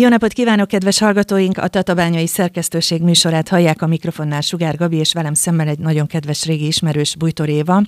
Jó 0.00 0.08
napot 0.08 0.32
kívánok, 0.32 0.68
kedves 0.68 0.98
hallgatóink! 0.98 1.58
A 1.58 1.68
Tatabányai 1.68 2.26
Szerkesztőség 2.26 3.02
műsorát 3.02 3.48
hallják 3.48 3.82
a 3.82 3.86
mikrofonnál 3.86 4.40
Sugár 4.40 4.76
Gabi, 4.76 4.96
és 4.96 5.12
velem 5.12 5.34
szemmel 5.34 5.68
egy 5.68 5.78
nagyon 5.78 6.06
kedves 6.06 6.44
régi 6.44 6.66
ismerős 6.66 7.16
Bújtor 7.16 7.48
Éva. 7.48 7.82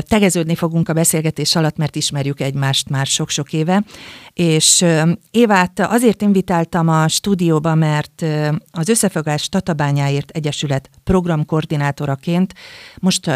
Tegeződni 0.00 0.54
fogunk 0.54 0.88
a 0.88 0.92
beszélgetés 0.92 1.56
alatt, 1.56 1.76
mert 1.76 1.96
ismerjük 1.96 2.40
egymást 2.40 2.88
már 2.88 3.06
sok-sok 3.06 3.52
éve. 3.52 3.84
És 4.32 4.84
Évát 5.30 5.80
azért 5.80 6.22
invitáltam 6.22 6.88
a 6.88 7.08
stúdióba, 7.08 7.74
mert 7.74 8.24
az 8.70 8.88
Összefogás 8.88 9.48
Tatabányáért 9.48 10.30
Egyesület 10.30 10.90
programkoordinátoraként 11.04 12.54
most 12.96 13.30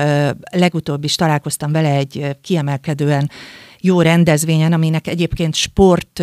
legutóbb 0.51 1.05
is 1.05 1.15
találkoztam 1.15 1.73
vele 1.73 1.91
egy 1.91 2.37
kiemelkedően 2.43 3.31
jó 3.85 4.01
rendezvényen, 4.01 4.73
aminek 4.73 5.07
egyébként 5.07 5.55
sport 5.55 6.23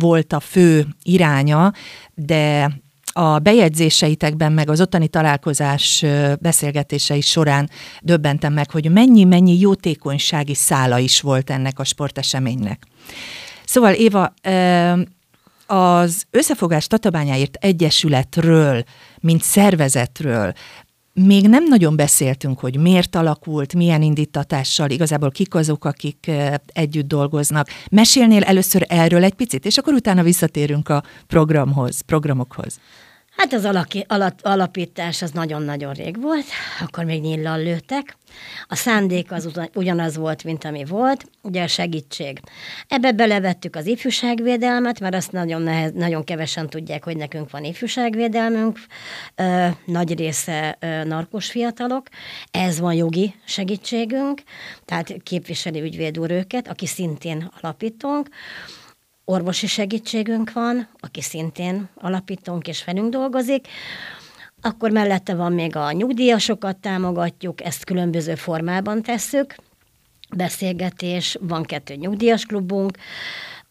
volt 0.00 0.32
a 0.32 0.40
fő 0.40 0.86
iránya, 1.02 1.72
de 2.14 2.70
a 3.12 3.38
bejegyzéseitekben, 3.38 4.52
meg 4.52 4.70
az 4.70 4.80
ottani 4.80 5.08
találkozás 5.08 6.04
beszélgetései 6.40 7.20
során 7.20 7.70
döbbentem 8.00 8.52
meg, 8.52 8.70
hogy 8.70 8.90
mennyi-mennyi 8.90 9.58
jótékonysági 9.58 10.54
szála 10.54 10.98
is 10.98 11.20
volt 11.20 11.50
ennek 11.50 11.78
a 11.78 11.84
sporteseménynek. 11.84 12.86
Szóval 13.64 13.92
Éva, 13.92 14.34
az 15.66 16.24
Összefogás 16.30 16.86
Tatabányáért 16.86 17.56
Egyesületről, 17.60 18.84
mint 19.20 19.42
szervezetről, 19.42 20.52
még 21.14 21.48
nem 21.48 21.64
nagyon 21.64 21.96
beszéltünk, 21.96 22.58
hogy 22.58 22.76
miért 22.76 23.16
alakult, 23.16 23.74
milyen 23.74 24.02
indítatással, 24.02 24.90
igazából 24.90 25.30
kik 25.30 25.54
azok, 25.54 25.84
akik 25.84 26.30
együtt 26.66 27.06
dolgoznak. 27.06 27.68
Mesélnél 27.90 28.42
először 28.42 28.86
erről 28.88 29.24
egy 29.24 29.34
picit, 29.34 29.66
és 29.66 29.78
akkor 29.78 29.94
utána 29.94 30.22
visszatérünk 30.22 30.88
a 30.88 31.02
programhoz, 31.26 32.00
programokhoz. 32.00 32.78
Hát 33.36 33.52
az 33.52 33.64
alaki, 33.64 34.04
alap, 34.08 34.38
alapítás 34.42 35.22
az 35.22 35.30
nagyon-nagyon 35.30 35.92
rég 35.92 36.20
volt, 36.20 36.44
akkor 36.80 37.04
még 37.04 37.20
nyillal 37.20 37.62
lőttek. 37.62 38.16
A 38.66 38.74
szándék 38.74 39.32
az 39.32 39.48
ugyanaz 39.74 40.16
volt, 40.16 40.44
mint 40.44 40.64
ami 40.64 40.84
volt, 40.84 41.24
ugye 41.42 41.62
a 41.62 41.66
segítség. 41.66 42.40
Ebbe 42.88 43.12
belevettük 43.12 43.76
az 43.76 43.86
ifjúságvédelmet, 43.86 45.00
mert 45.00 45.14
azt 45.14 45.32
nagyon, 45.32 45.62
nehez, 45.62 45.92
nagyon 45.92 46.24
kevesen 46.24 46.68
tudják, 46.68 47.04
hogy 47.04 47.16
nekünk 47.16 47.50
van 47.50 47.64
ifjúságvédelmünk, 47.64 48.78
ö, 49.34 49.66
nagy 49.84 50.18
része 50.18 50.76
ö, 50.80 51.04
narkos 51.04 51.50
fiatalok, 51.50 52.08
ez 52.50 52.78
van 52.78 52.94
jogi 52.94 53.34
segítségünk, 53.44 54.42
tehát 54.84 55.14
képviseli 55.22 55.80
ügyvéd 55.80 56.18
úr 56.18 56.30
őket, 56.30 56.68
aki 56.68 56.86
szintén 56.86 57.50
alapítunk, 57.60 58.28
orvosi 59.24 59.66
segítségünk 59.66 60.52
van, 60.52 60.88
aki 61.00 61.20
szintén 61.20 61.88
alapítónk 61.94 62.68
és 62.68 62.84
velünk 62.84 63.10
dolgozik, 63.10 63.66
akkor 64.60 64.90
mellette 64.90 65.34
van 65.34 65.52
még 65.52 65.76
a 65.76 65.92
nyugdíjasokat 65.92 66.76
támogatjuk, 66.76 67.64
ezt 67.64 67.84
különböző 67.84 68.34
formában 68.34 69.02
tesszük, 69.02 69.54
beszélgetés, 70.36 71.36
van 71.40 71.62
kettő 71.62 71.94
nyugdíjas 71.94 72.44
klubunk, 72.44 72.98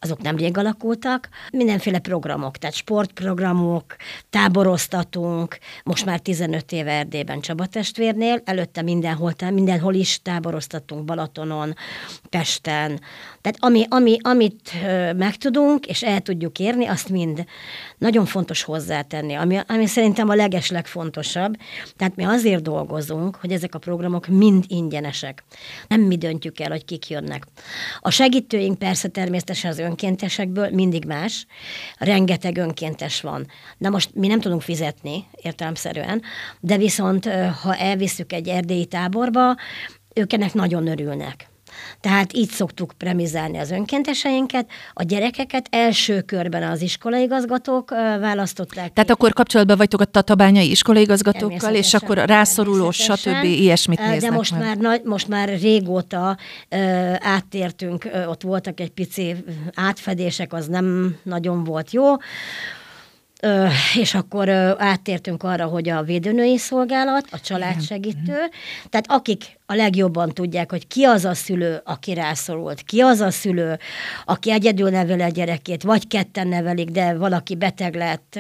azok 0.04 0.22
nem 0.22 0.36
rég 0.36 0.58
alakultak, 0.58 1.30
mindenféle 1.52 2.00
programok, 2.00 2.58
tehát 2.58 2.76
sportprogramok, 2.76 3.96
táboroztatunk, 4.30 5.58
most 5.84 6.06
már 6.06 6.20
15 6.20 6.72
éve 6.72 6.92
Erdélyben 6.92 7.42
Csaba 7.42 7.66
testvérnél, 7.66 8.42
előtte 8.46 8.82
mindenhol, 8.82 9.34
mindenhol 9.52 9.94
is 9.94 10.22
táboroztatunk 10.22 11.06
Balatonon, 11.06 11.76
Pesten, 12.30 13.00
tehát 13.42 13.58
ami, 13.60 13.86
ami, 13.90 14.18
amit 14.22 14.72
megtudunk, 15.16 15.86
és 15.86 16.04
el 16.04 16.22
tudjuk 16.22 16.60
érni, 16.60 16.86
azt 16.86 17.10
mind 17.10 17.46
nagyon 17.98 18.26
fontos 18.26 18.64
hozzátenni, 18.64 19.34
ami, 19.34 19.60
ami 19.68 19.86
szerintem 19.86 20.30
a 20.30 20.36
legeslegfontosabb. 20.36 21.58
Tehát 21.96 22.16
mi 22.16 22.24
azért 22.24 22.62
dolgozunk, 22.62 23.36
hogy 23.36 23.52
ezek 23.52 23.76
a 23.76 23.80
programok 23.80 24.28
mind 24.28 24.64
ingyenesek. 24.68 25.44
Nem 25.88 26.02
mi 26.02 26.18
döntjük 26.18 26.60
el, 26.60 26.70
hogy 26.70 26.86
kik 26.86 27.10
jönnek. 27.10 27.48
A 28.00 28.10
segítőink 28.10 28.78
persze 28.78 29.08
természetesen 29.08 29.72
az 29.72 29.80
önkéntesekből 29.92 30.70
mindig 30.70 31.06
más, 31.06 31.46
rengeteg 31.98 32.58
önkéntes 32.58 33.22
van. 33.22 33.48
Na 33.78 33.90
most 33.90 34.16
mi 34.16 34.28
nem 34.28 34.40
tudunk 34.40 34.62
fizetni 34.62 35.26
értelemszerűen, 35.42 36.22
de 36.60 36.78
viszont 36.78 37.26
ha 37.62 37.76
elviszük 37.76 38.34
egy 38.34 38.48
erdélyi 38.48 38.86
táborba, 38.86 39.56
ők 40.16 40.34
ennek 40.34 40.54
nagyon 40.54 40.88
örülnek. 40.88 41.51
Tehát 42.02 42.34
így 42.34 42.50
szoktuk 42.50 42.94
premizálni 42.98 43.58
az 43.58 43.72
önkénteseinket. 43.72 44.70
A 44.94 45.04
gyerekeket 45.04 45.68
első 45.70 46.22
körben 46.22 46.64
az 46.64 46.82
iskolaigazgatók 46.82 47.90
választották. 48.20 48.94
Tehát 48.94 49.06
ki. 49.06 49.12
akkor 49.12 49.34
kapcsolatban 49.34 49.78
vagytok 49.78 50.02
a 50.02 50.06
tatabányai 50.06 50.70
iskolaigazgatókkal, 50.70 51.74
és 51.74 51.94
akkor 51.94 52.18
a 52.18 52.26
rászoruló, 52.26 52.92
stb. 52.92 53.44
ilyesmit 53.44 54.00
néznek 54.00 54.30
De 54.30 54.36
most 54.36 54.60
meg. 54.60 54.82
már, 54.82 55.02
most 55.04 55.28
már 55.28 55.50
régóta 55.60 56.38
uh, 56.72 57.16
áttértünk, 57.20 58.06
uh, 58.06 58.30
ott 58.30 58.42
voltak 58.42 58.80
egy 58.80 58.92
pici 58.92 59.36
átfedések, 59.74 60.54
az 60.54 60.68
nem 60.68 61.16
nagyon 61.24 61.64
volt 61.64 61.92
jó 61.92 62.16
és 63.96 64.14
akkor 64.14 64.50
áttértünk 64.78 65.44
arra, 65.44 65.66
hogy 65.66 65.90
a 65.90 66.04
védőnői 66.04 66.58
szolgálat, 66.58 67.28
a 67.32 67.40
családsegítő, 67.40 68.38
tehát 68.90 69.06
akik 69.08 69.60
a 69.66 69.76
legjobban 69.76 70.30
tudják, 70.30 70.70
hogy 70.70 70.88
ki 70.88 71.04
az 71.04 71.26
a 71.26 71.34
szülő, 71.34 71.82
aki 71.84 72.14
rászorult, 72.14 72.82
ki 72.82 73.00
az 73.00 73.20
a 73.20 73.32
szülő, 73.32 73.80
aki 74.26 74.52
egyedül 74.52 74.90
neveli 74.90 75.22
a 75.22 75.28
gyerekét, 75.28 75.84
vagy 75.84 76.08
ketten 76.08 76.48
nevelik, 76.48 76.90
de 76.90 77.14
valaki 77.14 77.56
beteg 77.56 77.96
lett, 77.96 78.40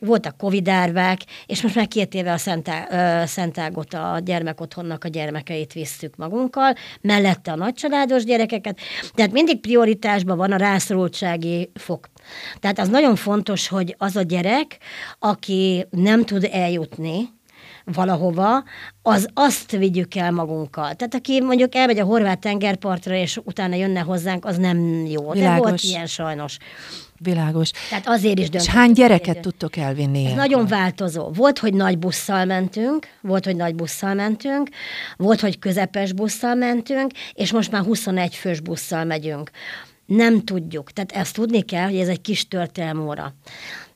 voltak 0.00 0.36
covid 0.36 0.68
árvák, 0.68 1.20
és 1.46 1.62
most 1.62 1.74
már 1.74 1.88
két 1.88 2.14
éve 2.14 2.32
a 2.32 3.26
Szentágot 3.26 3.94
a 3.94 4.20
gyermekotthonnak 4.24 5.04
a 5.04 5.08
gyermekeit 5.08 5.72
visszük 5.72 6.16
magunkkal, 6.16 6.74
mellette 7.00 7.52
a 7.52 7.56
nagycsaládos 7.56 8.24
gyerekeket, 8.24 8.78
tehát 9.14 9.32
mindig 9.32 9.60
prioritásban 9.60 10.36
van 10.36 10.52
a 10.52 10.56
rászorultsági 10.56 11.70
fok. 11.74 12.08
Tehát 12.60 12.78
az 12.78 12.88
nagyon 12.88 13.16
fontos, 13.16 13.68
hogy 13.68 13.94
az 13.98 14.16
a 14.16 14.22
gyerek, 14.22 14.78
aki 15.18 15.86
nem 15.90 16.24
tud 16.24 16.48
eljutni, 16.52 17.34
valahova, 17.94 18.64
az 19.02 19.28
azt 19.34 19.70
vigyük 19.70 20.14
el 20.14 20.30
magunkkal. 20.30 20.94
Tehát 20.94 21.14
aki 21.14 21.40
mondjuk 21.42 21.74
elmegy 21.74 21.98
a 21.98 22.04
horvát 22.04 22.40
tengerpartra, 22.40 23.14
és 23.14 23.40
utána 23.44 23.74
jönne 23.74 24.00
hozzánk, 24.00 24.44
az 24.44 24.56
nem 24.56 25.06
jó. 25.06 25.30
Világos. 25.30 25.54
De 25.54 25.68
volt 25.68 25.82
ilyen 25.82 26.06
sajnos. 26.06 26.56
Világos. 27.18 27.70
Tehát 27.88 28.08
azért 28.08 28.38
is 28.38 28.50
döntöttük. 28.50 28.68
És 28.68 28.74
hány 28.74 28.92
gyereket 28.92 29.40
tudtok 29.40 29.76
elvinni? 29.76 30.26
Ez 30.26 30.32
nagyon 30.32 30.66
változó. 30.66 31.28
Volt, 31.28 31.58
hogy 31.58 31.74
nagy 31.74 31.98
busszal 31.98 32.44
mentünk, 32.44 33.06
volt, 33.20 33.44
hogy 33.44 33.56
nagy 33.56 33.74
busszal 33.74 34.14
mentünk, 34.14 34.68
volt, 35.16 35.40
hogy 35.40 35.58
közepes 35.58 36.12
busszal 36.12 36.54
mentünk, 36.54 37.10
és 37.32 37.52
most 37.52 37.70
már 37.70 37.82
21 37.82 38.34
fős 38.34 38.60
busszal 38.60 39.04
megyünk. 39.04 39.50
Nem 40.06 40.44
tudjuk. 40.44 40.92
Tehát 40.92 41.12
ezt 41.12 41.34
tudni 41.34 41.62
kell, 41.62 41.84
hogy 41.84 41.98
ez 41.98 42.08
egy 42.08 42.20
kis 42.20 42.48
történelmóra. 42.48 43.34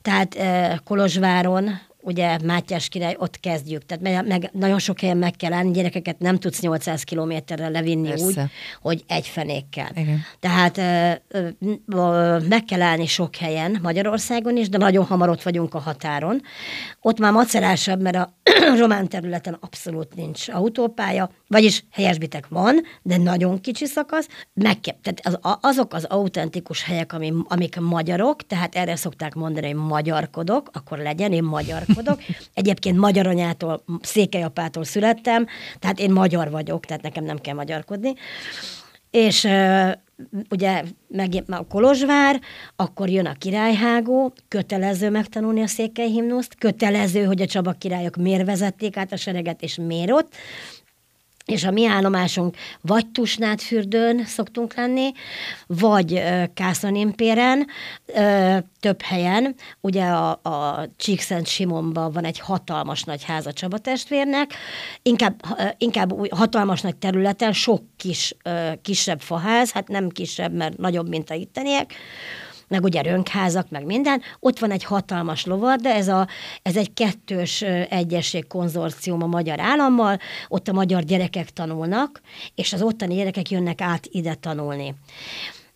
Tehát 0.02 0.34
eh, 0.34 0.76
Kolozsváron 0.84 1.70
ugye 2.02 2.38
Mátyás 2.44 2.88
király, 2.88 3.16
ott 3.18 3.40
kezdjük. 3.40 3.86
Tehát 3.86 4.26
meg, 4.26 4.50
nagyon 4.52 4.78
sok 4.78 5.00
helyen 5.00 5.16
meg 5.16 5.36
kell 5.36 5.52
állni, 5.52 5.70
gyerekeket 5.70 6.18
nem 6.18 6.38
tudsz 6.38 6.60
800 6.60 7.02
kilométerre 7.02 7.68
levinni 7.68 8.08
Persze. 8.08 8.24
úgy, 8.24 8.36
hogy 8.80 9.04
egy 9.06 9.26
fenékkel. 9.26 9.90
Igen. 9.94 10.20
Tehát 10.40 10.76
meg 12.48 12.64
kell 12.64 12.82
állni 12.82 13.06
sok 13.06 13.36
helyen 13.36 13.78
Magyarországon 13.82 14.56
is, 14.56 14.68
de 14.68 14.78
nagyon 14.78 15.04
hamar 15.04 15.28
ott 15.28 15.42
vagyunk 15.42 15.74
a 15.74 15.78
határon. 15.78 16.42
Ott 17.00 17.18
már 17.18 17.32
macerásabb, 17.32 18.00
mert 18.00 18.16
a 18.16 18.34
román 18.80 19.08
területen 19.08 19.56
abszolút 19.60 20.14
nincs 20.14 20.48
autópálya, 20.48 21.30
vagyis 21.48 21.84
helyesbitek 21.90 22.48
van, 22.48 22.80
de 23.02 23.16
nagyon 23.16 23.60
kicsi 23.60 23.86
szakasz. 23.86 24.28
Meg 24.52 24.80
kell, 24.80 24.96
tehát 25.02 25.20
az, 25.42 25.58
azok 25.60 25.94
az 25.94 26.04
autentikus 26.04 26.82
helyek, 26.82 27.12
ami, 27.12 27.32
amik 27.48 27.80
magyarok, 27.80 28.46
tehát 28.46 28.74
erre 28.74 28.96
szokták 28.96 29.34
mondani, 29.34 29.66
hogy 29.66 29.76
magyarkodok, 29.76 30.70
akkor 30.72 30.98
legyen, 30.98 31.32
én 31.32 31.44
magyarkodok. 31.94 32.36
Egyébként 32.54 32.98
magyar 32.98 33.26
anyától, 33.26 33.84
székelyapától 34.02 34.84
születtem, 34.84 35.46
tehát 35.78 36.00
én 36.00 36.10
magyar 36.10 36.50
vagyok, 36.50 36.86
tehát 36.86 37.02
nekem 37.02 37.24
nem 37.24 37.38
kell 37.38 37.54
magyarkodni. 37.54 38.14
És 39.10 39.48
ugye 40.50 40.82
meg 41.08 41.42
a 41.46 41.66
Kolozsvár, 41.66 42.40
akkor 42.76 43.08
jön 43.08 43.26
a 43.26 43.32
királyhágó, 43.32 44.32
kötelező 44.48 45.10
megtanulni 45.10 45.62
a 45.62 45.66
székely 45.66 46.08
himnuszt, 46.08 46.54
kötelező, 46.58 47.24
hogy 47.24 47.42
a 47.42 47.46
Csaba 47.46 47.72
királyok 47.72 48.16
miért 48.16 48.46
vezették 48.46 48.96
át 48.96 49.12
a 49.12 49.16
sereget, 49.16 49.62
és 49.62 49.78
miért 49.86 50.10
ott, 50.10 50.34
és 51.50 51.64
a 51.64 51.70
mi 51.70 51.86
állomásunk 51.86 52.56
vagy 52.80 53.06
Tusnádfürdőn 53.06 54.24
szoktunk 54.24 54.74
lenni, 54.74 55.12
vagy 55.66 56.22
Kászanimpéren, 56.54 57.66
több 58.80 59.02
helyen. 59.02 59.54
Ugye 59.80 60.04
a, 60.04 60.30
a 60.30 60.88
Csíkszent 60.96 61.46
Simonban 61.46 62.12
van 62.12 62.24
egy 62.24 62.38
hatalmas 62.38 63.02
nagy 63.04 63.24
háza 63.24 63.52
Csaba 63.52 63.78
testvérnek, 63.78 64.54
inkább, 65.02 65.42
inkább 65.78 66.34
hatalmas 66.34 66.80
nagy 66.80 66.96
területen, 66.96 67.52
sok 67.52 67.82
kis, 67.96 68.36
kisebb 68.82 69.20
faház, 69.20 69.72
hát 69.72 69.88
nem 69.88 70.08
kisebb, 70.08 70.52
mert 70.52 70.76
nagyobb, 70.76 71.08
mint 71.08 71.30
a 71.30 71.34
itteniek, 71.34 71.94
meg 72.70 72.84
ugye 72.84 73.02
rönkházak, 73.02 73.70
meg 73.70 73.84
minden, 73.84 74.22
ott 74.40 74.58
van 74.58 74.70
egy 74.70 74.84
hatalmas 74.84 75.44
lovar, 75.44 75.76
de 75.76 75.94
ez, 75.94 76.08
a, 76.08 76.28
ez 76.62 76.76
egy 76.76 76.94
kettős 76.94 77.62
egyesség 77.88 78.46
konzorcium 78.46 79.22
a 79.22 79.26
magyar 79.26 79.60
állammal, 79.60 80.18
ott 80.48 80.68
a 80.68 80.72
magyar 80.72 81.02
gyerekek 81.02 81.50
tanulnak, 81.50 82.20
és 82.54 82.72
az 82.72 82.82
ottani 82.82 83.14
gyerekek 83.14 83.50
jönnek 83.50 83.80
át 83.80 84.06
ide 84.10 84.34
tanulni 84.34 84.94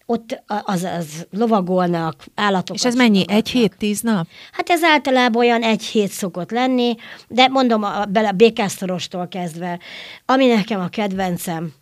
ott 0.07 0.43
az, 0.47 0.83
az 0.83 1.27
lovagolnak, 1.31 2.25
állatokat. 2.35 2.75
És 2.75 2.85
ez 2.85 2.95
mennyi? 2.95 3.25
Egy 3.29 3.49
hét, 3.49 3.77
tíz 3.79 4.01
nap? 4.01 4.27
Hát 4.53 4.71
ez 4.71 4.83
általában 4.83 5.43
olyan 5.43 5.63
egy 5.63 5.83
hét 5.83 6.11
szokott 6.11 6.51
lenni, 6.51 6.97
de 7.29 7.49
mondom, 7.49 7.83
a, 7.83 8.05
bele 8.05 8.33
békásztorostól 8.33 9.29
kezdve, 9.29 9.79
ami 10.25 10.47
nekem 10.47 10.81
a 10.81 10.89
kedvencem, 10.89 11.73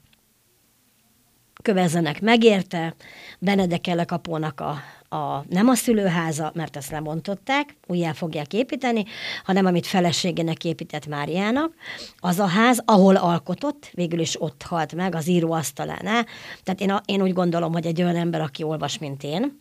kövezzenek 1.63 2.21
megérte, 2.21 2.95
Benedek 3.39 4.05
kapónak 4.07 4.61
a, 4.61 4.77
a, 5.13 5.45
nem 5.49 5.69
a 5.69 5.75
szülőháza, 5.75 6.53
mert 6.55 6.77
ezt 6.77 6.91
lemontották, 6.91 7.77
újjá 7.87 8.13
fogják 8.13 8.53
építeni, 8.53 9.05
hanem 9.45 9.67
amit 9.67 9.87
feleségének 9.87 10.65
épített 10.65 11.07
Máriának, 11.07 11.73
az 12.19 12.39
a 12.39 12.47
ház, 12.47 12.83
ahol 12.85 13.17
alkotott, 13.17 13.91
végül 13.95 14.21
is 14.21 14.43
ott 14.43 14.63
halt 14.63 14.95
meg, 14.95 15.15
az 15.15 15.29
író 15.29 15.53
asztalánál. 15.53 16.27
Tehát 16.63 16.81
én, 16.81 16.95
én 17.05 17.23
úgy 17.23 17.33
gondolom, 17.33 17.73
hogy 17.73 17.87
egy 17.87 18.03
olyan 18.03 18.17
ember, 18.17 18.41
aki 18.41 18.63
olvas, 18.63 18.99
mint 18.99 19.23
én, 19.23 19.59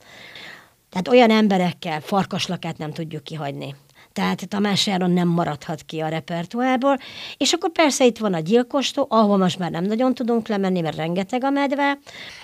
tehát 0.89 1.07
olyan 1.07 1.31
emberekkel 1.31 2.01
farkaslakát 2.01 2.77
nem 2.77 2.91
tudjuk 2.91 3.23
kihagyni 3.23 3.75
tehát 4.13 4.47
Tamás 4.47 4.87
Járon 4.87 5.11
nem 5.11 5.27
maradhat 5.27 5.81
ki 5.81 5.99
a 5.99 6.07
repertoárból, 6.07 6.97
és 7.37 7.53
akkor 7.53 7.71
persze 7.71 8.05
itt 8.05 8.17
van 8.17 8.33
a 8.33 8.39
gyilkostó, 8.39 9.05
ahol 9.09 9.37
most 9.37 9.59
már 9.59 9.71
nem 9.71 9.83
nagyon 9.83 10.13
tudunk 10.13 10.47
lemenni, 10.47 10.81
mert 10.81 10.95
rengeteg 10.95 11.43
a 11.43 11.49
medve. 11.49 11.97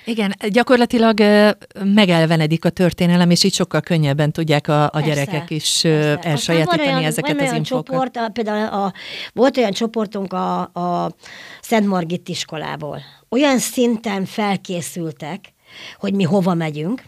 Igen, 0.06 0.36
gyakorlatilag 0.50 1.20
megelvenedik 1.84 2.66
a 2.66 2.70
történelem, 2.70 3.30
és 3.30 3.44
így 3.44 3.54
sokkal 3.54 3.82
könnyebben 3.82 4.32
tudják 4.32 4.68
a, 4.68 4.84
a 4.84 4.90
persze, 4.90 5.08
gyerekek 5.08 5.50
is 5.50 5.80
persze. 5.82 6.20
elsajátítani 6.22 6.88
olyan, 6.88 7.04
ezeket 7.04 7.32
van 7.32 7.40
az 7.40 7.48
olyan 7.48 7.56
infokat. 7.56 7.86
Csoport, 7.86 8.32
például 8.32 8.66
a, 8.68 8.94
volt 9.34 9.58
olyan 9.58 9.72
csoportunk 9.72 10.34
a, 10.34 10.60
a 10.60 11.12
Szent 11.62 11.88
Margit 11.88 12.30
iskolából. 12.30 13.02
Olyan 13.30 13.60
szinten 13.60 14.26
felkészültek, 14.26 15.54
hogy 16.00 16.14
mi 16.14 16.24
hova 16.24 16.54
megyünk, 16.54 17.04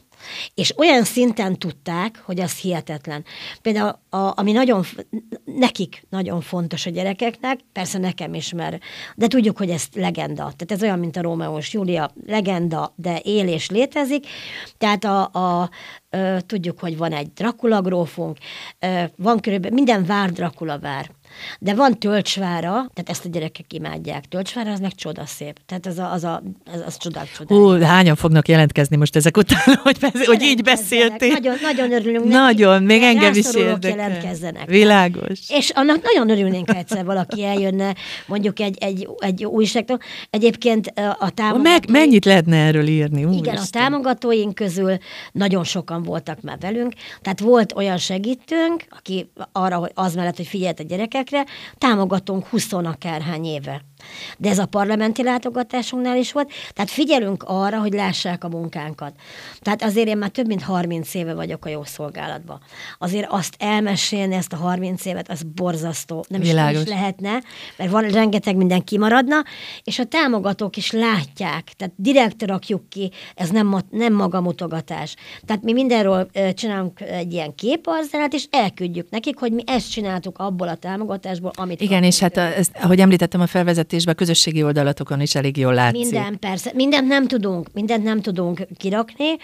és 0.53 0.77
olyan 0.77 1.03
szinten 1.03 1.57
tudták, 1.59 2.21
hogy 2.25 2.39
az 2.39 2.57
hihetetlen. 2.57 3.25
Például, 3.61 3.99
a, 4.09 4.39
ami 4.39 4.51
nagyon, 4.51 4.83
nekik 5.45 6.05
nagyon 6.09 6.41
fontos 6.41 6.85
a 6.85 6.89
gyerekeknek, 6.89 7.59
persze 7.71 7.97
nekem 7.97 8.33
is, 8.33 8.53
mert, 8.53 8.83
de 9.15 9.27
tudjuk, 9.27 9.57
hogy 9.57 9.69
ez 9.69 9.83
legenda. 9.93 10.43
Tehát 10.43 10.71
ez 10.71 10.81
olyan, 10.81 10.99
mint 10.99 11.17
a 11.17 11.21
Rómeós 11.21 11.73
Júlia, 11.73 12.11
legenda, 12.25 12.93
de 12.95 13.19
él 13.23 13.47
és 13.47 13.69
létezik. 13.69 14.25
Tehát 14.77 15.03
a, 15.03 15.21
a, 15.23 15.69
tudjuk, 16.45 16.79
hogy 16.79 16.97
van 16.97 17.11
egy 17.11 17.33
Dracula 17.33 17.81
grófunk, 17.81 18.37
van 19.15 19.39
körülbelül, 19.39 19.75
minden 19.75 20.05
vár 20.05 20.31
Dracula 20.31 20.79
vár. 20.79 21.11
De 21.59 21.73
van 21.73 21.99
tölcsvára, 21.99 22.71
tehát 22.71 23.09
ezt 23.09 23.25
a 23.25 23.29
gyerekek 23.29 23.73
imádják. 23.73 24.25
Tölcsvára 24.25 24.71
az 24.71 24.79
meg 24.79 24.95
csodaszép. 24.95 25.59
Tehát 25.65 25.85
az 25.85 25.97
a, 25.97 26.11
az, 26.11 26.23
a, 26.23 26.43
az, 26.73 26.83
az 26.85 26.97
csodák 26.97 27.31
csodája. 27.37 27.61
Hú, 27.61 27.81
hányan 27.81 28.15
fognak 28.15 28.47
jelentkezni 28.47 28.95
most 28.95 29.15
ezek 29.15 29.37
után, 29.37 29.75
hogy, 29.83 29.97
besz- 29.99 30.25
hogy 30.25 30.41
így 30.41 30.63
beszéltél? 30.63 31.31
Nagyon, 31.31 31.55
nagyon 31.61 31.91
örülünk. 31.91 32.25
Nagyon, 32.25 32.73
neki. 32.73 32.85
még 32.85 33.01
engem 33.01 33.33
is 33.33 33.53
érdekel. 33.53 33.89
jelentkezzenek. 33.89 34.69
Világos. 34.69 35.39
És 35.47 35.69
annak 35.69 36.01
nagyon 36.01 36.29
örülnénk, 36.29 36.75
egyszer 36.75 37.05
valaki 37.05 37.43
eljönne, 37.43 37.95
mondjuk 38.27 38.59
egy, 38.59 38.77
egy, 38.79 39.07
egy 39.17 39.45
újságtól. 39.45 39.97
Egyébként 40.29 40.87
a 41.19 41.29
támogatóink... 41.29 41.63
Meg, 41.63 41.89
mennyit 41.89 42.25
lehetne 42.25 42.57
erről 42.57 42.87
írni? 42.87 43.23
Úr 43.25 43.33
igen, 43.33 43.53
Isten. 43.53 43.81
a 43.81 43.85
támogatóink 43.85 44.55
közül 44.55 44.97
nagyon 45.31 45.63
sokan 45.63 46.03
voltak 46.03 46.41
már 46.41 46.57
velünk. 46.59 46.93
Tehát 47.21 47.39
volt 47.39 47.73
olyan 47.75 47.97
segítőnk, 47.97 48.83
aki 48.89 49.29
arra, 49.51 49.75
hogy 49.77 49.91
az 49.93 50.15
mellett, 50.15 50.35
hogy 50.35 50.47
figyelt 50.47 50.79
a 50.79 50.83
gyerekek, 50.83 51.18
gyerekekre, 51.19 51.45
támogatunk 51.77 52.45
20 52.45 52.73
akárhány 52.73 53.45
éve. 53.45 53.81
De 54.37 54.49
ez 54.49 54.59
a 54.59 54.65
parlamenti 54.65 55.23
látogatásunknál 55.23 56.17
is 56.17 56.31
volt, 56.31 56.51
tehát 56.73 56.91
figyelünk 56.91 57.43
arra, 57.47 57.79
hogy 57.79 57.93
lássák 57.93 58.43
a 58.43 58.49
munkánkat. 58.49 59.13
Tehát 59.59 59.83
azért 59.83 60.07
én 60.07 60.17
már 60.17 60.29
több 60.29 60.47
mint 60.47 60.61
30 60.61 61.13
éve 61.13 61.33
vagyok 61.33 61.65
a 61.65 61.69
jó 61.69 61.83
szolgálatban. 61.83 62.59
Azért 62.97 63.27
azt 63.29 63.55
elmesélni, 63.57 64.35
ezt 64.35 64.53
a 64.53 64.57
30 64.57 65.05
évet, 65.05 65.29
az 65.29 65.43
borzasztó. 65.43 66.25
Nem 66.27 66.41
is, 66.41 66.47
is 66.47 66.87
lehetne, 66.87 67.41
mert 67.77 67.91
van 67.91 68.07
rengeteg 68.09 68.55
minden 68.55 68.83
kimaradna, 68.83 69.43
és 69.83 69.99
a 69.99 70.05
támogatók 70.05 70.77
is 70.77 70.91
látják, 70.91 71.63
tehát 71.77 71.93
direkt 71.97 72.43
rakjuk 72.43 72.89
ki, 72.89 73.11
ez 73.35 73.49
nem, 73.49 73.77
nem 73.89 74.13
magamutogatás. 74.13 75.15
Tehát 75.45 75.63
mi 75.63 75.73
mindenről 75.73 76.29
csinálunk 76.53 77.01
egy 77.01 77.33
ilyen 77.33 77.55
képarzenát, 77.55 78.33
és 78.33 78.45
elküldjük 78.49 79.09
nekik, 79.09 79.39
hogy 79.39 79.51
mi 79.51 79.63
ezt 79.65 79.91
csináltuk 79.91 80.37
abból 80.37 80.67
a 80.67 80.75
támogatásból, 80.75 81.51
amit... 81.55 81.81
Igen, 81.81 82.03
és 82.03 82.19
hát, 82.19 82.37
a, 82.37 82.41
ezt, 82.41 82.71
ahogy 82.81 82.99
említettem 82.99 83.41
a 83.41 83.47
felvezető 83.47 83.97
hirdetésben, 83.99 84.15
közösségi 84.15 84.63
oldalatokon 84.63 85.21
is 85.21 85.35
elég 85.35 85.57
jól 85.57 85.73
látszik. 85.73 86.01
Minden, 86.01 86.39
persze. 86.39 86.71
Mindent 86.73 87.07
nem 87.07 87.27
tudunk, 87.27 87.67
mindent 87.73 88.03
nem 88.03 88.21
tudunk 88.21 88.67
kirakni, 88.77 89.37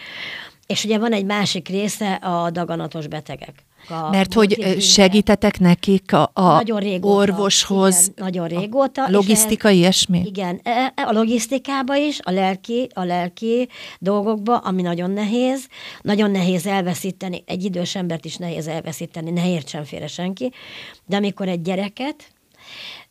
és 0.68 0.84
ugye 0.84 0.98
van 0.98 1.12
egy 1.12 1.25
másik 1.25 1.68
része 1.68 2.13
a 2.13 2.50
daganatos 2.50 3.07
betegek. 3.07 3.63
A 3.90 4.10
Mert 4.10 4.34
hogy 4.34 4.78
segítetek 4.81 5.60
nekik 5.60 6.13
a, 6.13 6.31
a 6.34 6.42
nagyon 6.42 6.80
régóta, 6.80 7.16
orvoshoz? 7.16 8.02
Igen, 8.02 8.13
nagyon 8.16 8.48
régóta. 8.48 9.04
A 9.04 9.10
logisztika, 9.10 9.69
ilyesmi? 9.69 10.22
Igen, 10.25 10.60
e, 10.63 10.94
e, 10.96 11.04
a 11.08 11.12
logisztikába 11.12 11.96
is, 11.96 12.19
a 12.24 12.31
lelki, 12.31 12.88
a 12.94 13.04
lelki 13.04 13.69
dolgokba, 14.00 14.58
ami 14.58 14.81
nagyon 14.81 15.12
nehéz. 15.12 15.68
Nagyon 16.01 16.31
nehéz 16.31 16.66
elveszíteni, 16.66 17.44
egy 17.46 17.63
idős 17.63 17.96
embert 17.96 18.25
is 18.25 18.36
nehéz 18.36 18.68
elveszíteni, 18.68 19.31
ne 19.31 19.50
értsen 19.50 19.86
félre 19.86 20.08
senki. 20.08 20.51
De 21.06 21.16
amikor 21.16 21.48
egy 21.48 21.62
gyereket, 21.62 22.16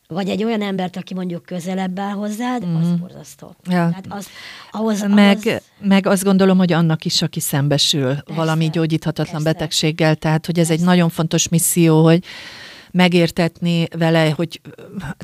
vagy 0.07 0.29
egy 0.29 0.43
olyan 0.43 0.61
embert, 0.61 0.97
aki 0.97 1.13
mondjuk 1.13 1.45
közelebb 1.45 1.99
áll 1.99 2.13
hozzád, 2.13 2.65
mm. 2.65 2.75
az 2.75 2.99
borzasztó. 2.99 3.55
Ja. 3.63 3.71
Tehát 3.71 4.05
az, 4.09 4.27
ahhoz, 4.71 5.01
meg, 5.07 5.37
ahhoz... 5.45 5.61
meg 5.79 6.05
azt 6.07 6.23
gondolom, 6.23 6.57
hogy 6.57 6.73
annak 6.73 7.05
is, 7.05 7.21
aki 7.21 7.39
szembesül 7.39 8.05
persze, 8.05 8.33
valami 8.33 8.69
gyógyíthatatlan 8.69 9.43
persze. 9.43 9.57
betegséggel, 9.57 10.15
tehát 10.15 10.45
hogy 10.45 10.59
ez 10.59 10.67
persze. 10.67 10.81
egy 10.81 10.87
nagyon 10.87 11.09
fontos 11.09 11.49
misszió, 11.49 12.03
hogy 12.03 12.23
megértetni 12.95 13.87
vele, 13.97 14.29
hogy 14.29 14.61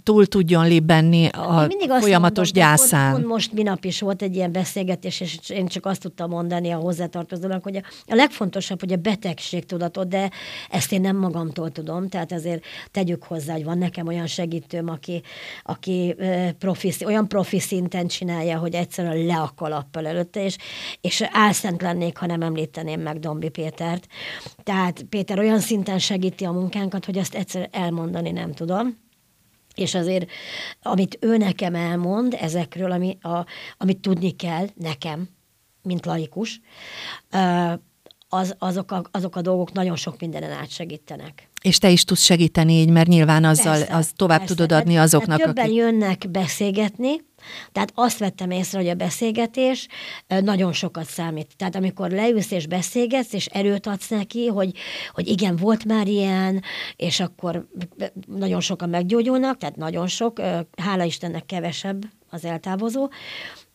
túl 0.03 0.25
tudjon 0.25 0.67
libbenni 0.67 1.25
a 1.25 1.67
folyamatos 1.99 2.51
mondom, 2.51 2.63
gyászán. 2.63 3.11
Pont, 3.11 3.25
most 3.25 3.53
minap 3.53 3.85
is 3.85 3.99
volt 3.99 4.21
egy 4.21 4.35
ilyen 4.35 4.51
beszélgetés, 4.51 5.19
és 5.19 5.39
én 5.49 5.67
csak 5.67 5.85
azt 5.85 6.01
tudtam 6.01 6.29
mondani 6.29 6.71
a 6.71 6.77
hozzátartozónak, 6.77 7.63
hogy 7.63 7.75
a, 7.75 7.81
a 8.05 8.15
legfontosabb, 8.15 8.79
hogy 8.79 8.91
a 8.91 8.95
betegség 8.95 9.65
tudatod, 9.65 10.07
de 10.07 10.29
ezt 10.69 10.91
én 10.91 11.01
nem 11.01 11.15
magamtól 11.15 11.71
tudom, 11.71 12.09
tehát 12.09 12.31
azért 12.31 12.63
tegyük 12.91 13.23
hozzá, 13.23 13.53
hogy 13.53 13.63
van 13.63 13.77
nekem 13.77 14.07
olyan 14.07 14.27
segítőm, 14.27 14.89
aki, 14.89 15.21
aki 15.63 16.15
profi, 16.59 16.93
olyan 17.05 17.27
profi 17.27 17.59
szinten 17.59 18.07
csinálja, 18.07 18.57
hogy 18.57 18.73
egyszerűen 18.73 19.25
le 19.25 19.37
a 19.37 19.51
kalappal 19.55 20.07
előtte, 20.07 20.43
és, 20.43 20.57
és 21.01 21.23
álszent 21.31 21.81
lennék, 21.81 22.17
ha 22.17 22.25
nem 22.25 22.41
említeném 22.41 23.01
meg 23.01 23.19
Dombi 23.19 23.49
Pétert. 23.49 24.07
Tehát 24.63 25.03
Péter 25.03 25.39
olyan 25.39 25.59
szinten 25.59 25.99
segíti 25.99 26.45
a 26.45 26.51
munkánkat, 26.51 27.05
hogy 27.05 27.17
azt 27.17 27.35
egyszer 27.35 27.69
elmondani 27.71 28.31
nem 28.31 28.53
tudom. 28.53 28.97
És 29.75 29.95
azért, 29.95 30.29
amit 30.81 31.17
ő 31.21 31.37
nekem 31.37 31.75
elmond 31.75 32.37
ezekről, 32.39 32.91
ami, 32.91 33.17
a, 33.21 33.45
amit 33.77 33.99
tudni 33.99 34.31
kell 34.31 34.67
nekem, 34.75 35.29
mint 35.83 36.05
laikus, 36.05 36.61
az, 38.29 38.55
azok, 38.59 38.91
a, 38.91 39.03
azok 39.11 39.35
a 39.35 39.41
dolgok 39.41 39.71
nagyon 39.71 39.95
sok 39.95 40.19
mindenen 40.19 40.51
átsegítenek. 40.51 41.49
És 41.61 41.77
te 41.77 41.89
is 41.89 42.03
tudsz 42.03 42.21
segíteni 42.21 42.73
így, 42.73 42.89
mert 42.89 43.07
nyilván 43.07 43.43
azzal 43.43 43.77
persze, 43.77 43.95
az 43.95 44.11
tovább 44.15 44.39
persze. 44.39 44.55
tudod 44.55 44.71
adni 44.71 44.97
azoknak, 44.97 45.37
tehát 45.37 45.53
többen 45.53 45.65
akik... 45.65 45.77
jönnek 45.77 46.29
beszélgetni, 46.29 47.15
tehát 47.71 47.91
azt 47.95 48.17
vettem 48.17 48.51
észre, 48.51 48.77
hogy 48.77 48.87
a 48.87 48.95
beszélgetés 48.95 49.87
nagyon 50.27 50.73
sokat 50.73 51.05
számít. 51.05 51.53
Tehát 51.57 51.75
amikor 51.75 52.09
leülsz 52.09 52.51
és 52.51 52.67
beszélgetsz, 52.67 53.33
és 53.33 53.45
erőt 53.45 53.87
adsz 53.87 54.09
neki, 54.09 54.47
hogy, 54.47 54.71
hogy 55.13 55.27
igen, 55.27 55.55
volt 55.55 55.85
már 55.85 56.07
ilyen, 56.07 56.63
és 56.95 57.19
akkor 57.19 57.67
nagyon 58.25 58.59
sokan 58.61 58.89
meggyógyulnak, 58.89 59.57
tehát 59.57 59.75
nagyon 59.75 60.07
sok, 60.07 60.41
hála 60.77 61.03
Istennek 61.03 61.45
kevesebb 61.45 62.03
az 62.29 62.45
eltávozó, 62.45 63.09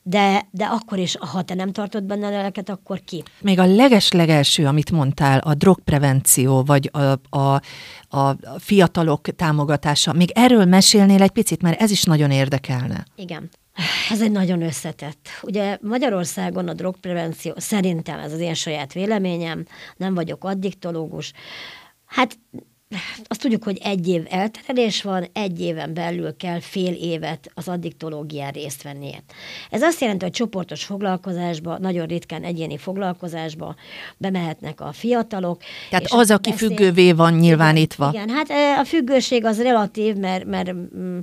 de, 0.08 0.46
de 0.50 0.64
akkor 0.64 0.98
is, 0.98 1.16
ha 1.16 1.42
te 1.42 1.54
nem 1.54 1.72
tartod 1.72 2.04
benne 2.04 2.26
a 2.26 2.30
lelket, 2.30 2.68
akkor 2.68 3.00
ki? 3.04 3.22
Még 3.40 3.58
a 3.58 3.66
leges-legelső, 3.66 4.66
amit 4.66 4.90
mondtál, 4.90 5.38
a 5.38 5.54
drogprevenció, 5.54 6.62
vagy 6.62 6.90
a, 6.92 7.38
a, 7.38 7.60
a 8.08 8.36
fiatalok 8.58 9.28
támogatása, 9.36 10.12
még 10.12 10.30
erről 10.34 10.64
mesélnél 10.64 11.22
egy 11.22 11.30
picit, 11.30 11.62
mert 11.62 11.80
ez 11.80 11.90
is 11.90 12.02
nagyon 12.02 12.30
érdekelne. 12.30 13.04
Igen. 13.14 13.50
Ez 14.10 14.22
egy 14.22 14.30
nagyon 14.30 14.62
összetett. 14.62 15.28
Ugye 15.42 15.78
Magyarországon 15.80 16.68
a 16.68 16.74
drogprevenció, 16.74 17.52
szerintem 17.56 18.18
ez 18.18 18.32
az 18.32 18.40
én 18.40 18.54
saját 18.54 18.92
véleményem, 18.92 19.64
nem 19.96 20.14
vagyok 20.14 20.44
addiktológus, 20.44 21.32
hát 22.04 22.38
azt 23.26 23.40
tudjuk, 23.40 23.64
hogy 23.64 23.78
egy 23.82 24.08
év 24.08 24.22
elterelés 24.28 25.02
van, 25.02 25.26
egy 25.32 25.60
éven 25.60 25.94
belül 25.94 26.36
kell 26.36 26.60
fél 26.60 26.92
évet 26.92 27.50
az 27.54 27.68
addiktológián 27.68 28.52
részt 28.52 28.82
vennie. 28.82 29.22
Ez 29.70 29.82
azt 29.82 30.00
jelenti, 30.00 30.24
hogy 30.24 30.32
csoportos 30.32 30.84
foglalkozásba, 30.84 31.78
nagyon 31.78 32.06
ritkán 32.06 32.42
egyéni 32.42 32.78
foglalkozásba 32.78 33.74
bemehetnek 34.16 34.80
a 34.80 34.92
fiatalok. 34.92 35.60
Tehát 35.90 36.06
az, 36.10 36.30
aki 36.30 36.50
beszél... 36.50 36.68
függővé 36.68 37.12
van 37.12 37.32
nyilvánítva. 37.34 38.10
Igen, 38.12 38.28
hát 38.28 38.50
a 38.80 38.84
függőség 38.84 39.44
az 39.44 39.62
relatív, 39.62 40.14
mert, 40.14 40.44
mert 40.44 40.72
mm, 40.72 41.18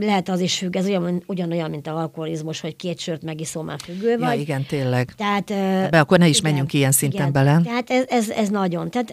lehet 0.00 0.28
az 0.28 0.40
is 0.40 0.58
függ, 0.58 0.76
ez 0.76 0.86
ugyan, 0.86 1.22
ugyanolyan, 1.26 1.70
mint 1.70 1.86
a 1.86 1.96
alkoholizmus, 1.96 2.60
hogy 2.60 2.76
két 2.76 2.98
sört 2.98 3.22
megiszol, 3.22 3.62
már 3.62 3.78
függő 3.84 4.18
vagy. 4.18 4.34
Ja, 4.34 4.40
igen, 4.40 4.64
tényleg. 4.64 5.12
Tehát, 5.16 5.46
Be 5.90 6.00
akkor 6.00 6.18
ne 6.18 6.28
is 6.28 6.38
igen, 6.38 6.50
menjünk 6.50 6.72
ilyen 6.72 6.92
szinten 6.92 7.20
igen. 7.20 7.32
bele. 7.32 7.60
Tehát 7.64 7.90
ez, 7.90 8.04
ez, 8.08 8.30
ez 8.30 8.48
nagyon. 8.48 8.90
Tehát 8.90 9.12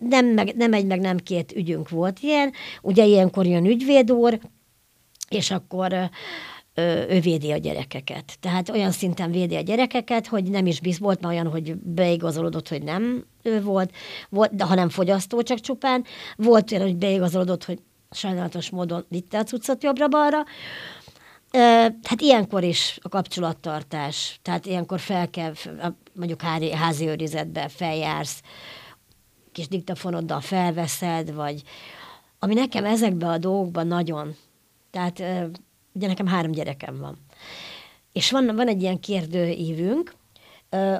nem, 0.00 0.26
meg, 0.26 0.54
nem 0.56 0.72
egy, 0.72 0.86
meg 0.86 1.00
nem 1.00 1.16
két 1.16 1.52
ügyünk 1.56 1.88
volt 1.88 2.18
ilyen. 2.20 2.52
Ugye 2.82 3.04
ilyenkor 3.04 3.46
jön 3.46 3.64
ügyvéd 3.64 4.10
úr, 4.12 4.38
és 5.28 5.50
akkor 5.50 6.10
ő 7.08 7.20
védi 7.20 7.50
a 7.50 7.56
gyerekeket. 7.56 8.38
Tehát 8.40 8.68
olyan 8.68 8.90
szinten 8.90 9.30
védi 9.30 9.56
a 9.56 9.60
gyerekeket, 9.60 10.26
hogy 10.26 10.44
nem 10.44 10.66
is 10.66 10.80
biz 10.80 10.98
volt 10.98 11.20
már 11.20 11.32
olyan, 11.32 11.46
hogy 11.46 11.74
beigazolódott, 11.76 12.68
hogy 12.68 12.82
nem 12.82 13.24
ő 13.42 13.62
volt, 13.62 13.90
volt 14.28 14.54
de 14.54 14.64
hanem 14.64 14.88
fogyasztó 14.88 15.42
csak 15.42 15.60
csupán. 15.60 16.04
Volt 16.36 16.72
olyan, 16.72 16.84
hogy 16.84 16.96
beigazolódott, 16.96 17.64
hogy 17.64 17.78
sajnálatos 18.10 18.70
módon 18.70 19.04
vitte 19.08 19.38
a 19.38 19.44
cuccot 19.44 19.82
jobbra-balra. 19.82 20.44
Hát 22.02 22.20
ilyenkor 22.20 22.62
is 22.62 22.98
a 23.02 23.08
kapcsolattartás, 23.08 24.38
tehát 24.42 24.66
ilyenkor 24.66 25.00
fel 25.00 25.30
kell, 25.30 25.52
mondjuk 26.12 26.40
házi 26.74 27.06
őrizetbe 27.06 27.68
feljársz, 27.68 28.40
kis 29.52 29.68
diktafonoddal 29.68 30.40
felveszed, 30.40 31.34
vagy 31.34 31.62
ami 32.38 32.54
nekem 32.54 32.84
ezekben 32.84 33.30
a 33.30 33.38
dolgokban 33.38 33.86
nagyon, 33.86 34.34
tehát 34.90 35.18
ugye 35.92 36.06
nekem 36.06 36.26
három 36.26 36.50
gyerekem 36.50 36.98
van. 36.98 37.18
És 38.12 38.30
van, 38.30 38.56
van 38.56 38.68
egy 38.68 38.82
ilyen 38.82 39.00
kérdőívünk, 39.00 40.14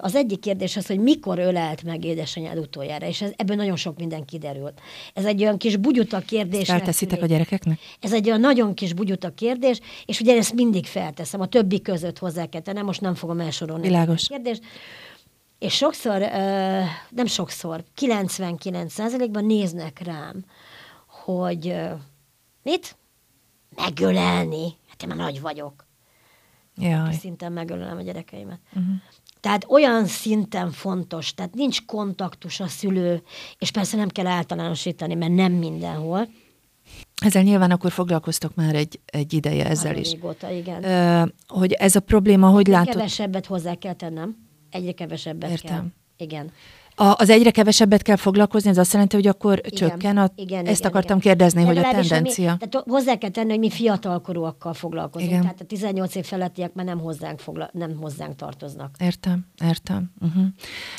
az 0.01 0.15
egyik 0.15 0.41
kérdés 0.41 0.77
az, 0.77 0.87
hogy 0.87 0.99
mikor 0.99 1.39
ölelt 1.39 1.83
meg 1.83 2.05
édesanyád 2.05 2.59
utoljára, 2.59 3.07
és 3.07 3.23
ez, 3.23 3.31
ebből 3.37 3.57
nagyon 3.57 3.77
sok 3.77 3.99
minden 3.99 4.25
kiderült. 4.25 4.81
Ez 5.15 5.25
egy 5.25 5.43
olyan 5.43 5.59
kis 5.59 5.77
bugyuta 5.77 6.19
kérdés. 6.19 6.67
Felteszitek 6.67 7.23
a 7.23 7.27
gyerekeknek? 7.27 7.79
Ez 8.01 8.13
egy 8.13 8.27
olyan 8.27 8.41
nagyon 8.41 8.75
kis 8.75 8.93
bugyuta 8.93 9.35
kérdés, 9.35 9.81
és 10.07 10.21
ugye 10.21 10.37
ezt 10.37 10.55
mindig 10.55 10.87
felteszem, 10.87 11.41
a 11.41 11.47
többi 11.47 11.81
között 11.81 12.19
hozzá 12.19 12.47
kell 12.47 12.61
tennem, 12.61 12.85
most 12.85 13.01
nem 13.01 13.15
fogom 13.15 13.41
elsorolni 13.41 13.87
Világos. 13.87 14.25
a 14.25 14.35
kérdést. 14.35 14.63
És 15.59 15.75
sokszor, 15.75 16.19
nem 17.11 17.27
sokszor, 17.27 17.85
99%-ban 18.01 19.45
néznek 19.45 20.01
rám, 20.05 20.45
hogy 21.07 21.75
mit? 22.63 22.97
Megölelni. 23.77 24.77
Hát 24.89 25.03
én 25.03 25.09
már 25.09 25.17
nagy 25.17 25.41
vagyok. 25.41 25.87
Jaj. 26.77 27.13
Szinten 27.13 27.53
megölelem 27.53 27.97
a 27.97 28.03
gyerekeimet. 28.03 28.61
Uh-huh. 28.73 28.95
Tehát 29.49 29.67
olyan 29.69 30.07
szinten 30.07 30.71
fontos, 30.71 31.35
tehát 31.35 31.55
nincs 31.55 31.85
kontaktus 31.85 32.61
a 32.61 32.67
szülő, 32.67 33.23
és 33.59 33.71
persze 33.71 33.97
nem 33.97 34.09
kell 34.09 34.26
általánosítani, 34.26 35.14
mert 35.14 35.33
nem 35.33 35.52
mindenhol. 35.52 36.28
Ezzel 37.23 37.43
nyilván 37.43 37.71
akkor 37.71 37.90
foglalkoztok 37.90 38.55
már 38.55 38.75
egy, 38.75 39.00
egy 39.07 39.33
ideje 39.33 39.67
ezzel 39.67 39.93
Már 39.93 40.00
is. 40.00 40.11
Régóta, 40.11 40.50
igen. 40.50 40.85
Ö, 40.85 41.23
hogy 41.47 41.73
ez 41.73 41.97
a 41.97 42.00
probléma, 42.00 42.49
hogy 42.49 42.67
látod? 42.67 42.95
Kevesebbet 42.95 43.47
hozzá 43.47 43.75
kell 43.75 43.95
tennem. 43.95 44.37
Egyre 44.71 44.93
kevesebbet 44.93 45.50
Értem. 45.50 45.71
kell. 45.71 45.87
Igen. 46.17 46.52
A, 47.00 47.14
az 47.17 47.31
egyre 47.31 47.50
kevesebbet 47.50 48.02
kell 48.02 48.17
foglalkozni, 48.17 48.71
ez 48.71 48.78
azt 48.78 48.93
jelenti, 48.93 49.17
hogy 49.17 49.26
akkor 49.26 49.61
igen, 49.64 49.88
csökken 49.88 50.17
a... 50.17 50.31
Igen, 50.35 50.67
ezt 50.67 50.78
igen, 50.78 50.90
akartam 50.90 51.17
igen. 51.17 51.28
kérdezni, 51.28 51.64
hogy 51.64 51.78
a 51.78 51.83
tendencia... 51.83 52.57
Mi, 52.61 52.67
tehát 52.69 52.88
hozzá 52.88 53.14
kell 53.14 53.31
tenni, 53.31 53.50
hogy 53.50 53.59
mi 53.59 53.71
fiatalkorúakkal 53.71 54.75
foglalkozunk. 54.75 55.31
Igen. 55.31 55.43
Tehát 55.43 55.61
a 55.61 55.64
18 55.64 56.14
év 56.14 56.25
felettiek 56.25 56.75
már 56.75 56.85
nem 56.85 56.99
hozzánk, 56.99 57.38
fogla, 57.38 57.71
nem 57.73 57.97
hozzánk 57.97 58.37
tartoznak. 58.37 58.97
Értem, 58.99 59.47
értem. 59.64 60.11
Uh-huh. 60.21 60.45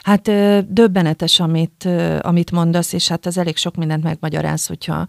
Hát 0.04 0.28
ö, 0.28 0.60
döbbenetes, 0.68 1.40
amit, 1.40 1.86
ö, 1.86 2.18
amit 2.22 2.52
mondasz, 2.52 2.94
és 2.94 3.08
hát 3.08 3.26
az 3.26 3.38
elég 3.38 3.58
sok 3.58 3.76
mindent 3.76 4.04
megmagyaráz, 4.04 4.66
hogyha 4.66 5.08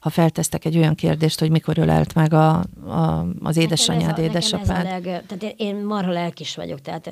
ha 0.00 0.10
feltesztek 0.10 0.64
egy 0.64 0.76
olyan 0.76 0.94
kérdést, 0.94 1.40
hogy 1.40 1.50
mikor 1.50 1.78
ölelt 1.78 2.14
meg 2.14 2.32
a, 2.32 2.64
a, 2.86 3.26
az 3.42 3.56
édesanyád, 3.56 4.06
nekem 4.06 4.24
ez 4.24 4.28
a, 4.28 4.28
édesapád. 4.28 4.66
Nekem 4.66 4.86
ez 4.86 5.04
a 5.06 5.10
leg, 5.10 5.26
tehát 5.26 5.54
én, 5.56 5.76
marha 5.76 6.10
lelkis 6.10 6.54
vagyok, 6.54 6.80
tehát 6.80 7.10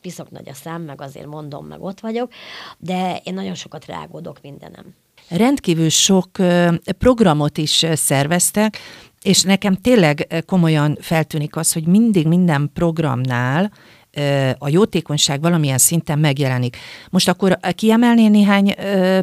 piszok 0.00 0.30
nagy 0.30 0.48
a 0.48 0.54
szám, 0.54 0.82
meg 0.82 1.00
azért 1.00 1.26
mondom, 1.26 1.66
meg 1.66 1.82
ott 1.82 2.00
vagyok, 2.00 2.32
de 2.78 3.20
én 3.24 3.34
nagyon 3.34 3.54
sokat 3.54 3.86
rágódok 3.86 4.38
mindenem. 4.42 4.94
Rendkívül 5.28 5.88
sok 5.88 6.30
programot 6.98 7.58
is 7.58 7.86
szerveztek, 7.92 8.78
és 9.22 9.42
nekem 9.42 9.74
tényleg 9.74 10.44
komolyan 10.46 10.96
feltűnik 11.00 11.56
az, 11.56 11.72
hogy 11.72 11.86
mindig 11.86 12.26
minden 12.26 12.70
programnál 12.74 13.72
a 14.58 14.68
jótékonyság 14.68 15.40
valamilyen 15.40 15.78
szinten 15.78 16.18
megjelenik. 16.18 16.76
Most 17.10 17.28
akkor 17.28 17.58
kiemelnél 17.74 18.30
néhány 18.30 18.74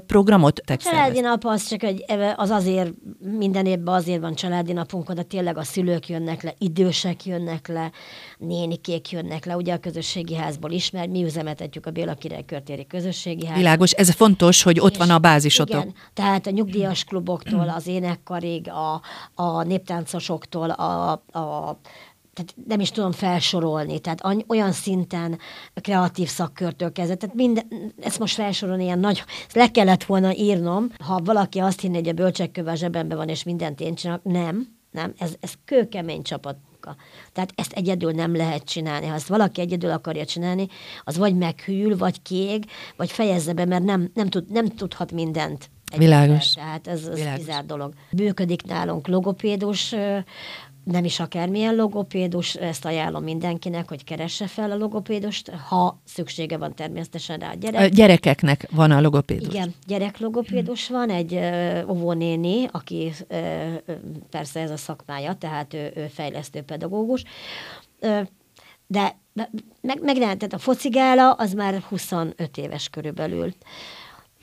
programot? 0.08 0.62
A 0.66 0.76
családi 0.76 1.20
nap 1.20 1.46
az 1.46 1.68
csak 1.68 1.84
egy, 1.84 2.06
az 2.36 2.50
azért, 2.50 2.92
minden 3.38 3.66
évben 3.66 3.94
azért 3.94 4.22
van 4.22 4.36
családi 4.36 4.74
napunk, 4.74 5.10
oda 5.10 5.24
tényleg 5.24 5.58
a 5.58 5.64
szülők 5.64 6.10
jönnek 6.10 6.44
le, 6.44 6.54
idősek 6.58 7.26
jönnek 7.26 7.68
le, 7.68 7.92
nénikék 8.38 9.12
jönnek 9.12 9.46
le, 9.46 9.56
ugye 9.56 9.74
a 9.74 9.78
közösségi 9.78 10.36
házból 10.36 10.72
ismer, 10.72 11.08
mi 11.08 11.24
üzemeltetjük 11.24 11.86
a 11.86 11.92
Béla 11.92 12.14
Király 12.14 12.46
körtéri 12.46 12.88
közösségi 12.88 13.46
házat. 13.46 13.62
Világos, 13.62 13.92
ez 13.92 14.10
fontos, 14.10 14.64
hogy 14.64 14.80
ott 14.80 14.98
van 14.98 15.10
a 15.10 15.20
bázisotok. 15.20 15.82
Igen, 15.82 15.94
tehát 16.14 16.48
a 16.48 16.50
nyugdíjas 16.50 17.04
kluboktól, 17.04 17.70
az 17.70 17.88
énekkarig, 17.88 18.70
a, 18.70 19.02
a 19.44 19.64
néptáncosoktól, 19.64 20.70
a, 20.70 21.12
a 21.12 21.80
tehát 22.34 22.56
nem 22.68 22.80
is 22.80 22.92
tudom 22.92 23.12
felsorolni, 23.12 24.00
tehát 24.00 24.46
olyan 24.48 24.72
szinten 24.72 25.40
kreatív 25.74 26.28
szakkörtől 26.28 26.92
kezdve, 26.92 27.16
tehát 27.16 27.36
minden, 27.36 27.68
ezt 28.02 28.20
most 28.20 28.36
felsorolni 28.36 28.84
ilyen 28.84 29.00
nagy, 29.00 29.24
ezt 29.46 29.56
le 29.56 29.72
kellett 29.72 30.04
volna 30.04 30.36
írnom, 30.36 30.92
ha 31.00 31.20
valaki 31.24 31.60
azt 31.60 31.80
hinné, 31.80 31.98
hogy 31.98 32.08
a 32.08 32.13
bölcsekköve 32.13 32.72
a 32.72 32.75
zsebemben 32.75 33.18
van, 33.18 33.30
és 33.30 33.44
mindent 33.44 33.80
én 33.80 33.96
csinálok, 33.96 34.24
nem, 34.24 34.68
nem, 34.92 35.13
ez, 35.18 35.34
ez 35.40 35.54
kőkemény 35.66 36.22
csapat 36.22 36.58
munka. 36.84 36.96
Tehát 37.34 37.54
ezt 37.56 37.72
egyedül 37.72 38.12
nem 38.12 38.36
lehet 38.36 38.63
csinálni. 38.63 39.06
Ha 39.06 39.13
ezt 39.13 39.28
valaki 39.28 39.62
egyedül 39.62 39.92
akarja 39.92 40.25
csinálni, 40.25 40.68
az 41.04 41.18
vagy 41.18 41.36
meghűl, 41.36 41.98
vagy 41.98 42.22
kég, 42.22 42.66
vagy 42.96 43.12
fejezze 43.12 43.54
be, 43.54 43.66
mert 43.66 43.84
nem, 43.84 44.12
nem, 44.13 44.30
tud, 44.30 44.52
nem 44.52 44.66
tudhat 44.68 45.12
mindent. 45.12 45.70
Világos. 45.98 46.54
Tehát 46.54 46.88
ez, 46.88 47.06
ez 47.06 47.18
Világos. 47.18 47.40
kizárt 47.40 47.66
dolog. 47.66 47.94
Működik 48.12 48.63
nálunk 48.63 49.08
logopédus, 49.08 49.96
nem 50.84 51.06
is 51.06 51.20
akármilyen 51.20 51.75
logopédus, 51.75 52.56
ezt 52.56 52.86
ajánlom 52.86 53.24
mindenkinek, 53.24 53.90
hogy 53.90 54.04
keresse 54.04 54.48
fel 54.48 54.72
a 54.72 54.75
logopédust, 54.75 55.50
ha 55.50 56.02
szüksége 56.06 56.58
van 56.58 56.75
természetesen 56.75 57.40
rá 57.40 57.52
a 57.52 57.54
gyerek. 57.54 57.82
A 57.82 57.86
gyerekeknek 57.86 58.68
van 58.72 58.92
a 58.92 59.02
logopédus. 59.02 59.54
Igen, 59.54 59.74
gyereklogopédus 59.88 60.90
van, 60.90 61.10
egy 61.10 61.40
óvónéni, 61.90 62.68
aki 62.72 63.12
persze 64.30 64.60
ez 64.60 64.72
a 64.72 64.78
szakmája, 64.78 65.34
tehát 65.34 65.74
ő, 65.74 65.92
ő 65.96 66.08
fejlesztő 66.08 66.62
pedagógus, 66.62 67.24
de 68.88 69.18
meg, 69.82 70.02
meg 70.02 70.18
nem, 70.18 70.38
tehát 70.38 70.54
a 70.54 70.58
focigála 70.58 71.32
az 71.32 71.54
már 71.54 71.84
25 71.90 72.58
éves 72.58 72.90
körülbelül. 72.90 73.54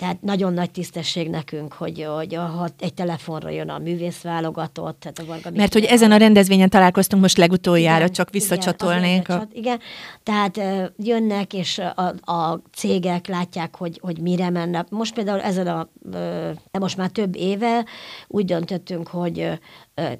Tehát 0.00 0.22
nagyon 0.22 0.52
nagy 0.52 0.70
tisztesség 0.70 1.28
nekünk, 1.28 1.72
hogy, 1.72 2.06
hogy 2.16 2.34
ha 2.34 2.68
egy 2.78 2.94
telefonra 2.94 3.50
jön 3.50 3.68
a 3.68 3.78
művész 3.78 4.20
válogatott, 4.20 5.00
tehát 5.00 5.18
a 5.18 5.24
Varga 5.24 5.50
Mert 5.54 5.72
hogy 5.72 5.84
ezen 5.84 6.12
a 6.12 6.16
rendezvényen 6.16 6.68
találkoztunk 6.68 7.22
most 7.22 7.36
legutoljára, 7.36 7.98
igen, 7.98 8.12
csak 8.12 8.30
visszacsatolnénk. 8.30 9.28
Igen, 9.28 9.38
a... 9.38 9.48
igen. 9.52 9.80
tehát 10.22 10.60
jönnek, 10.96 11.52
és 11.52 11.78
a, 11.78 12.32
a 12.32 12.62
cégek 12.72 13.26
látják, 13.26 13.76
hogy, 13.76 13.98
hogy 14.02 14.20
mire 14.20 14.50
mennek. 14.50 14.88
Most 14.90 15.14
például 15.14 15.40
ezen 15.40 15.66
a, 15.66 15.88
de 16.70 16.78
most 16.78 16.96
már 16.96 17.08
több 17.08 17.36
éve 17.36 17.84
úgy 18.28 18.44
döntöttünk, 18.44 19.08
hogy 19.08 19.58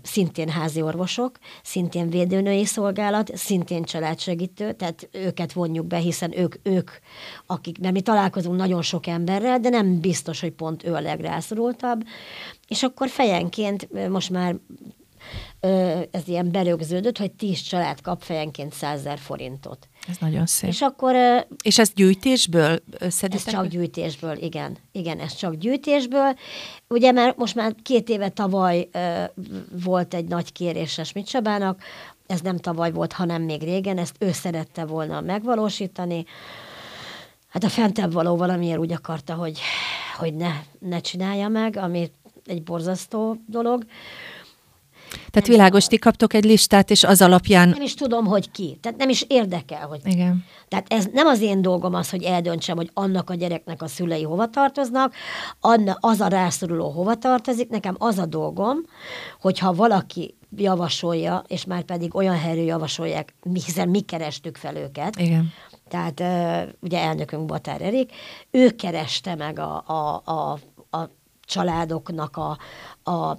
szintén 0.03 0.49
házi 0.49 0.83
orvosok, 0.83 1.39
szintén 1.63 2.11
védőnői 2.11 2.65
szolgálat, 2.65 3.37
szintén 3.37 3.83
családsegítő, 3.83 4.73
tehát 4.73 5.09
őket 5.13 5.53
vonjuk 5.53 5.87
be, 5.87 5.97
hiszen 5.97 6.39
ők, 6.39 6.55
ők 6.63 6.91
akik, 7.47 7.79
mert 7.79 7.95
mi 7.95 8.01
találkozunk 8.01 8.57
nagyon 8.57 8.83
sok 8.83 9.07
emberrel, 9.07 9.61
de 9.61 9.69
nem 9.69 10.01
biztos, 10.01 10.41
hogy 10.41 10.53
pont 10.53 10.85
ő 10.85 10.95
a 10.95 11.01
legrászorultabb, 11.01 12.03
és 12.69 12.83
akkor 12.83 13.09
fejenként 13.09 14.09
most 14.09 14.31
már 14.31 14.57
ez 16.11 16.23
ilyen 16.29 16.51
berögződött, 16.51 17.19
hogy 17.19 17.33
tíz 17.33 17.61
család 17.61 18.01
kap 18.01 18.23
fejenként 18.23 18.73
100 18.73 19.03
000 19.03 19.17
forintot. 19.17 19.89
Ez 20.09 20.17
nagyon 20.21 20.47
szép. 20.47 20.71
És 20.71 20.81
akkor 20.81 21.15
És 21.63 21.79
ezt 21.79 21.95
gyűjtésből 21.95 22.71
ez 22.71 22.81
összeditek? 22.99 23.55
csak 23.55 23.67
gyűjtésből, 23.67 24.37
igen. 24.37 24.77
Igen, 24.93 25.19
ez 25.19 25.35
csak 25.35 25.55
gyűjtésből. 25.55 26.37
Ugye 26.89 27.13
már 27.13 27.35
most 27.37 27.55
már 27.55 27.75
két 27.83 28.09
éve 28.09 28.29
tavaly 28.29 28.89
volt 29.85 30.15
egy 30.15 30.25
nagy 30.25 30.53
kéréses 30.53 31.13
mit 31.13 31.27
Csabának, 31.27 31.83
ez 32.27 32.41
nem 32.41 32.57
tavaly 32.57 32.93
volt, 32.93 33.13
hanem 33.13 33.43
még 33.43 33.63
régen, 33.63 33.99
ezt 33.99 34.17
ő 34.19 34.33
szerette 34.33 34.85
volna 34.85 35.21
megvalósítani. 35.21 36.25
Hát 37.49 37.65
a 37.65 37.69
fentebb 37.69 38.13
való 38.13 38.37
valamiért 38.37 38.79
úgy 38.79 38.93
akarta, 38.93 39.35
hogy, 39.35 39.61
hogy 40.17 40.35
ne, 40.35 40.51
ne 40.79 41.01
csinálja 41.01 41.49
meg, 41.49 41.77
ami 41.77 42.11
egy 42.47 42.63
borzasztó 42.63 43.37
dolog. 43.47 43.85
Tehát 45.31 45.49
világos, 45.49 45.87
ti 45.87 45.99
kaptok 45.99 46.35
egy 46.35 46.45
listát, 46.45 46.91
és 46.91 47.05
az 47.05 47.23
alapján... 47.23 47.69
Nem 47.69 47.83
is 47.83 47.95
tudom, 47.95 48.27
hogy 48.27 48.51
ki. 48.51 48.79
Tehát 48.83 48.99
nem 48.99 49.09
is 49.09 49.25
érdekel, 49.29 49.87
hogy 49.87 50.01
Igen. 50.05 50.45
Tehát 50.69 50.93
ez 50.93 51.07
nem 51.13 51.27
az 51.27 51.41
én 51.41 51.63
dolgom 51.63 51.95
az, 51.95 52.11
hogy 52.11 52.23
eldöntsem, 52.23 52.77
hogy 52.77 52.91
annak 52.95 53.31
a 53.31 53.35
gyereknek 53.35 53.83
a 53.83 53.87
szülei 53.87 54.23
hova 54.23 54.49
tartoznak, 54.49 55.15
anna, 55.61 55.97
az 56.01 56.21
a 56.21 56.27
rászoruló 56.27 56.91
hova 56.91 57.15
tartozik. 57.15 57.69
Nekem 57.69 57.95
az 57.99 58.19
a 58.19 58.27
dolgom, 58.27 58.77
hogyha 59.41 59.75
valaki 59.75 60.35
javasolja, 60.57 61.45
és 61.47 61.65
már 61.65 61.83
pedig 61.83 62.15
olyan 62.15 62.39
helyről 62.39 62.65
javasolják, 62.65 63.35
hiszen 63.53 63.89
mi 63.89 64.01
kerestük 64.01 64.57
fel 64.57 64.77
őket. 64.77 65.17
Igen. 65.19 65.53
Tehát 65.89 66.23
ugye 66.81 66.99
elnökünk 66.99 67.47
Batár 67.47 67.83
Erik, 67.83 68.13
ő 68.51 68.71
kereste 68.71 69.35
meg 69.35 69.59
a, 69.59 69.83
a, 69.87 70.23
a, 70.25 70.59
a 70.97 71.11
családoknak 71.41 72.37
a, 72.37 72.59
a 73.11 73.37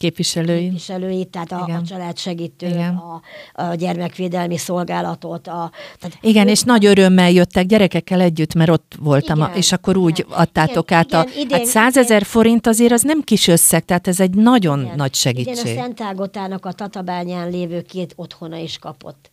képviselői. 0.00 0.62
képviselői, 0.62 1.24
tehát 1.24 1.52
a, 1.52 1.64
a 1.64 1.82
családsegítő, 1.86 2.66
Igen. 2.66 2.94
a, 2.94 3.20
a 3.62 3.74
gyermekvédelmi 3.74 4.56
szolgálatot. 4.56 5.48
A, 5.48 5.70
tehát 5.98 6.18
igen, 6.20 6.48
és 6.48 6.62
nagy 6.62 6.86
örömmel 6.86 7.30
jöttek 7.30 7.66
gyerekekkel 7.66 8.20
együtt, 8.20 8.54
mert 8.54 8.70
ott 8.70 8.94
voltam, 8.98 9.38
Igen, 9.38 9.50
a, 9.50 9.54
és 9.54 9.72
akkor 9.72 9.96
úgy 9.96 10.18
igen, 10.18 10.38
adtátok 10.38 10.90
igen, 10.90 10.98
át 10.98 11.12
a... 11.12 11.26
igen, 11.38 11.58
hát 11.58 11.66
százezer 11.66 12.24
forint 12.24 12.66
azért 12.66 12.92
az 12.92 13.02
nem 13.02 13.20
kis 13.20 13.48
összeg, 13.48 13.84
tehát 13.84 14.08
ez 14.08 14.20
egy 14.20 14.34
nagyon 14.34 14.80
Igen. 14.80 14.96
nagy 14.96 15.14
segítség. 15.14 15.76
a 15.76 15.80
Szent 15.80 16.00
Ágotának 16.00 16.66
a 16.66 16.72
Tatabányán 16.72 17.50
lévő 17.50 17.82
két 17.82 18.12
otthona 18.16 18.56
is 18.56 18.78
kapott. 18.78 19.30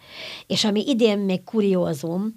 És 0.47 0.63
ami 0.63 0.83
idén 0.87 1.19
még 1.19 1.43
kuriózum, 1.43 2.33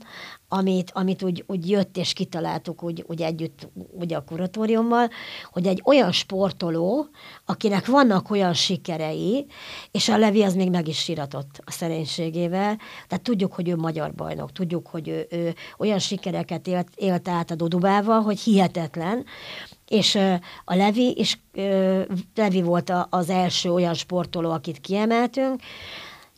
amit, 0.52 0.90
amit 0.94 1.22
úgy, 1.22 1.44
úgy 1.46 1.70
jött 1.70 1.96
és 1.96 2.12
kitaláltuk 2.12 2.82
úgy, 2.82 3.04
úgy 3.06 3.22
együtt 3.22 3.68
ugye 3.74 4.16
a 4.16 4.24
kuratóriummal, 4.24 5.08
hogy 5.52 5.66
egy 5.66 5.82
olyan 5.84 6.12
sportoló, 6.12 7.06
akinek 7.44 7.86
vannak 7.86 8.30
olyan 8.30 8.52
sikerei, 8.52 9.46
és 9.90 10.08
a 10.08 10.18
Levi 10.18 10.42
az 10.42 10.54
még 10.54 10.70
meg 10.70 10.88
is 10.88 10.98
síratott 10.98 11.62
a 11.64 11.70
szerénységével, 11.70 12.78
tehát 13.08 13.24
tudjuk, 13.24 13.52
hogy 13.52 13.68
ő 13.68 13.76
magyar 13.76 14.14
bajnok, 14.14 14.52
tudjuk, 14.52 14.86
hogy 14.86 15.08
ő, 15.08 15.26
ő 15.30 15.54
olyan 15.78 15.98
sikereket 15.98 16.66
élt, 16.66 16.88
élt 16.94 17.28
át 17.28 17.50
a 17.50 17.54
Dodubával, 17.54 18.20
hogy 18.20 18.40
hihetetlen, 18.40 19.24
és 19.88 20.14
a 20.64 20.74
Levi, 20.74 21.12
és 21.12 21.38
Levi 22.34 22.62
volt 22.62 22.92
az 23.10 23.30
első 23.30 23.72
olyan 23.72 23.94
sportoló, 23.94 24.50
akit 24.50 24.80
kiemeltünk, 24.80 25.60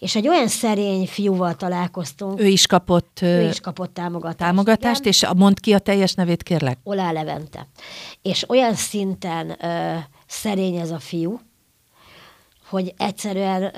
és 0.02 0.16
egy 0.16 0.28
olyan 0.28 0.48
szerény 0.48 1.06
fiúval 1.06 1.54
találkoztunk, 1.54 2.40
Ő 2.40 2.46
is 2.46 2.66
kapott 2.66 3.18
ő 3.22 3.48
is 3.48 3.60
kapott 3.60 3.94
támogatást. 3.94 4.36
támogatást, 4.38 5.00
igen. 5.00 5.12
és 5.12 5.26
mondd 5.36 5.54
ki 5.60 5.72
a 5.72 5.78
teljes 5.78 6.14
nevét, 6.14 6.42
kérlek. 6.42 6.78
Olá 6.84 7.12
Levente. 7.12 7.68
És 8.22 8.48
olyan 8.48 8.74
szinten 8.74 9.64
ö, 9.64 9.96
szerény 10.26 10.76
ez 10.76 10.90
a 10.90 10.98
fiú, 10.98 11.40
hogy 12.68 12.94
egyszerűen, 12.96 13.62
ö, 13.62 13.70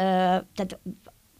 tehát 0.54 0.78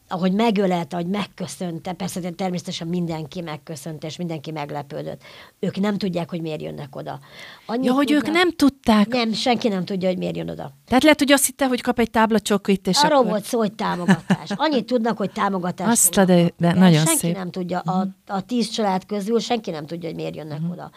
ahogy 0.09 0.33
megölelte, 0.33 0.97
ahogy 0.97 1.11
megköszönte, 1.11 1.93
persze 1.93 2.21
természetesen 2.31 2.89
mindenki 2.89 3.41
megköszönte, 3.41 4.07
és 4.07 4.17
mindenki 4.17 4.51
meglepődött. 4.51 5.23
Ők 5.59 5.77
nem 5.81 5.99
tudják, 5.99 6.31
hogy 6.31 6.41
miért 6.41 6.63
jönnek 6.63 6.97
oda. 6.97 7.19
Annyit 7.67 7.85
Ja, 7.85 7.93
hogy 7.93 8.11
ők 8.11 8.23
tudnak- 8.23 8.43
nem 8.43 8.53
tudták. 8.53 9.07
Nem, 9.09 9.33
senki 9.33 9.69
nem 9.69 9.85
tudja, 9.85 10.09
hogy 10.09 10.19
miért 10.19 10.37
jön 10.37 10.51
oda. 10.51 10.71
Tehát 10.87 11.03
lehet, 11.03 11.19
hogy 11.19 11.33
azt 11.33 11.47
hitte, 11.47 11.67
hogy 11.67 11.81
kap 11.81 11.99
egy 11.99 12.11
tábla 12.11 12.41
csokit, 12.41 12.87
és 12.87 13.03
Arról 13.03 13.19
akkor... 13.19 13.31
volt 13.31 13.45
szó, 13.45 13.59
hogy 13.59 13.73
támogatás. 13.73 14.51
Annyit 14.57 14.87
tudnak, 14.87 15.17
hogy 15.17 15.31
támogatás. 15.33 15.89
Azt 15.91 16.15
de- 16.15 16.25
kapni. 16.25 16.55
de 16.59 16.73
nagyon 16.73 17.05
senki 17.05 17.19
szép. 17.19 17.37
nem 17.37 17.51
tudja, 17.51 17.79
a, 17.79 18.07
a 18.27 18.41
tíz 18.41 18.69
család 18.69 19.07
közül 19.07 19.39
senki 19.39 19.71
nem 19.71 19.87
tudja, 19.87 20.09
hogy 20.09 20.17
miért 20.19 20.37
jönnek 20.37 20.61
Mhm. 20.61 20.71
oda. 20.71 20.91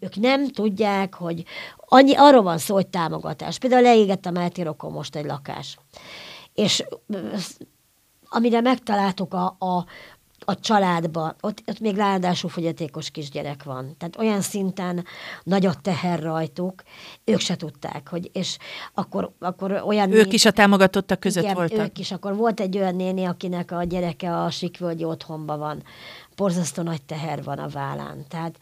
Ők 0.00 0.16
nem 0.16 0.48
tudják, 0.48 1.14
hogy 1.14 1.44
annyi, 1.76 2.14
arról 2.14 2.42
van 2.42 2.58
szó, 2.58 2.74
hogy 2.74 2.86
támogatás. 2.86 3.58
Például 3.58 3.82
leégett 3.82 4.26
a 4.26 4.30
Mátirokon 4.30 4.92
most 4.92 5.16
egy 5.16 5.24
lakás. 5.24 5.78
És 6.54 6.84
amire 8.28 8.60
megtaláltuk 8.60 9.34
a, 9.34 9.56
a, 9.58 9.86
a 10.48 10.60
családba, 10.60 11.34
ott, 11.40 11.62
ott 11.66 11.80
még 11.80 11.96
ráadásul 11.96 12.50
fogyatékos 12.50 13.10
kisgyerek 13.10 13.64
van. 13.64 13.94
Tehát 13.98 14.18
olyan 14.18 14.40
szinten 14.40 15.04
nagy 15.42 15.66
a 15.66 15.74
teher 15.82 16.22
rajtuk, 16.22 16.82
ők 17.24 17.40
se 17.40 17.56
tudták, 17.56 18.08
hogy, 18.08 18.30
és 18.32 18.56
akkor, 18.94 19.32
akkor 19.38 19.82
olyan... 19.86 20.12
Ők 20.12 20.32
is 20.32 20.44
a 20.44 20.50
támogatottak 20.50 21.20
között 21.20 21.42
igen, 21.42 21.54
voltak. 21.54 21.86
ők 21.86 21.98
is. 21.98 22.12
Akkor 22.12 22.36
volt 22.36 22.60
egy 22.60 22.78
olyan 22.78 22.96
néni, 22.96 23.24
akinek 23.24 23.70
a 23.70 23.82
gyereke 23.84 24.36
a 24.36 24.50
Sikvölgyi 24.50 25.04
otthonban 25.04 25.58
van. 25.58 25.82
Borzasztó 26.36 26.82
nagy 26.82 27.02
teher 27.02 27.42
van 27.42 27.58
a 27.58 27.68
vállán. 27.68 28.24
Tehát 28.28 28.58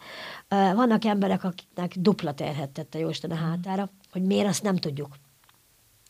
vannak 0.75 1.05
emberek, 1.05 1.43
akiknek 1.43 1.93
dupla 1.97 2.33
terhet 2.33 2.69
tett 2.69 2.95
a 2.95 2.97
Jóisten 2.97 3.31
a 3.31 3.35
hátára, 3.35 3.89
hogy 4.11 4.21
miért, 4.21 4.47
azt 4.47 4.63
nem 4.63 4.75
tudjuk. 4.75 5.15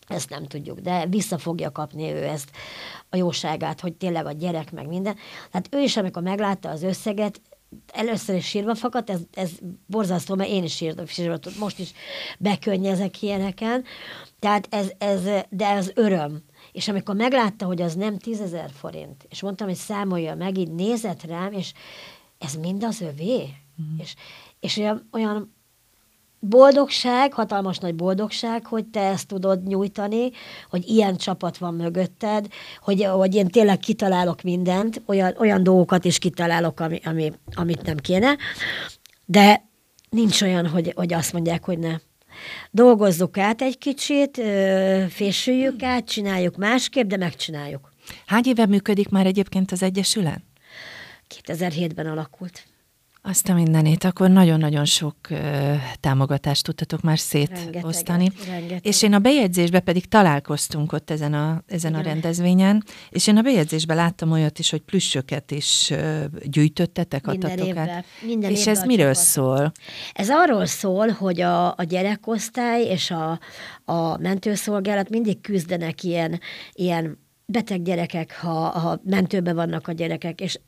Ezt 0.07 0.29
nem 0.29 0.45
tudjuk, 0.45 0.79
de 0.79 1.05
vissza 1.05 1.37
fogja 1.37 1.71
kapni 1.71 2.11
ő 2.11 2.23
ezt 2.23 2.49
a 3.09 3.15
jóságát, 3.15 3.79
hogy 3.79 3.93
tényleg 3.93 4.25
a 4.25 4.31
gyerek 4.31 4.71
meg 4.71 4.87
minden. 4.87 5.15
Tehát 5.51 5.67
ő 5.71 5.79
is, 5.79 5.97
amikor 5.97 6.21
meglátta 6.21 6.69
az 6.69 6.83
összeget, 6.83 7.41
először 7.93 8.35
is 8.35 8.45
sírva 8.45 8.75
fakadt, 8.75 9.09
ez, 9.09 9.19
ez 9.33 9.51
borzasztó, 9.85 10.35
mert 10.35 10.49
én 10.49 10.63
is 10.63 10.75
sírva, 10.75 11.05
sírva 11.05 11.37
most 11.59 11.79
is 11.79 11.91
bekönnyezek 12.39 13.21
ilyeneken. 13.21 13.83
Tehát 14.39 14.67
ez, 14.69 14.91
ez, 14.97 15.21
de 15.49 15.67
ez 15.67 15.91
öröm. 15.93 16.43
És 16.71 16.87
amikor 16.87 17.15
meglátta, 17.15 17.65
hogy 17.65 17.81
az 17.81 17.95
nem 17.95 18.17
tízezer 18.17 18.69
forint, 18.71 19.25
és 19.29 19.41
mondtam, 19.41 19.67
hogy 19.67 19.75
számolja 19.75 20.35
meg, 20.35 20.57
így 20.57 20.71
nézett 20.71 21.23
rám, 21.23 21.51
és 21.51 21.73
ez 22.37 22.55
mind 22.55 22.83
az 22.83 23.01
övé. 23.01 23.43
Mm. 23.81 23.99
És, 23.99 24.15
és 24.59 24.77
olyan, 24.77 25.09
olyan 25.11 25.54
boldogság, 26.47 27.33
hatalmas 27.33 27.77
nagy 27.77 27.95
boldogság, 27.95 28.65
hogy 28.65 28.85
te 28.85 28.99
ezt 28.99 29.27
tudod 29.27 29.63
nyújtani, 29.63 30.31
hogy 30.69 30.87
ilyen 30.87 31.17
csapat 31.17 31.57
van 31.57 31.73
mögötted, 31.73 32.47
hogy, 32.79 33.03
hogy 33.03 33.35
én 33.35 33.47
tényleg 33.47 33.79
kitalálok 33.79 34.41
mindent, 34.41 35.01
olyan, 35.05 35.33
olyan 35.37 35.63
dolgokat 35.63 36.05
is 36.05 36.17
kitalálok, 36.17 36.79
ami, 36.79 36.99
ami, 37.03 37.33
amit 37.53 37.85
nem 37.85 37.97
kéne, 37.97 38.37
de 39.25 39.63
nincs 40.09 40.41
olyan, 40.41 40.67
hogy, 40.67 40.91
hogy 40.95 41.13
azt 41.13 41.33
mondják, 41.33 41.65
hogy 41.65 41.79
ne. 41.79 41.95
Dolgozzuk 42.71 43.37
át 43.37 43.61
egy 43.61 43.77
kicsit, 43.77 44.41
fésüljük 45.09 45.83
át, 45.83 46.05
csináljuk 46.05 46.57
másképp, 46.57 47.07
de 47.07 47.17
megcsináljuk. 47.17 47.93
Hány 48.25 48.43
éve 48.45 48.65
működik 48.65 49.09
már 49.09 49.25
egyébként 49.25 49.71
az 49.71 49.83
Egyesület? 49.83 50.41
2007-ben 51.45 52.05
alakult. 52.05 52.63
Azt 53.27 53.49
a 53.49 53.53
mindenét, 53.53 54.03
akkor 54.03 54.29
nagyon-nagyon 54.29 54.85
sok 54.85 55.15
ö, 55.29 55.73
támogatást 55.99 56.63
tudtatok 56.63 57.01
már 57.01 57.19
szétosztani. 57.19 58.31
Rengeteget. 58.47 58.85
És 58.85 59.03
én 59.03 59.13
a 59.13 59.19
bejegyzésbe 59.19 59.79
pedig 59.79 60.07
találkoztunk 60.07 60.91
ott 60.91 61.11
ezen 61.11 61.33
a, 61.33 61.63
ezen 61.67 61.95
a 61.95 62.01
rendezvényen, 62.01 62.83
és 63.09 63.27
én 63.27 63.37
a 63.37 63.41
bejegyzésben 63.41 63.95
láttam 63.95 64.31
olyat 64.31 64.59
is, 64.59 64.69
hogy 64.69 64.81
plüssöket 64.81 65.51
is 65.51 65.89
ö, 65.89 66.23
gyűjtöttetek, 66.43 67.25
Minden 67.25 67.49
adtatok 67.49 67.67
évben, 67.67 67.89
át. 67.89 68.05
minden 68.21 68.51
és 68.51 68.67
ez 68.67 68.83
miről 68.83 69.13
csapat. 69.13 69.27
szól? 69.27 69.71
Ez 70.13 70.29
arról 70.29 70.65
szól, 70.65 71.07
hogy 71.07 71.41
a, 71.41 71.67
a 71.67 71.83
gyerekosztály 71.83 72.83
és 72.83 73.11
a, 73.11 73.39
a 73.85 74.17
mentőszolgálat 74.17 75.09
mindig 75.09 75.41
küzdenek 75.41 76.03
ilyen, 76.03 76.39
ilyen 76.73 77.23
beteg 77.45 77.81
gyerekek, 77.81 78.39
ha, 78.39 78.69
ha 78.69 78.99
mentőben 79.03 79.55
vannak 79.55 79.87
a 79.87 79.91
gyerekek, 79.91 80.41
és 80.41 80.59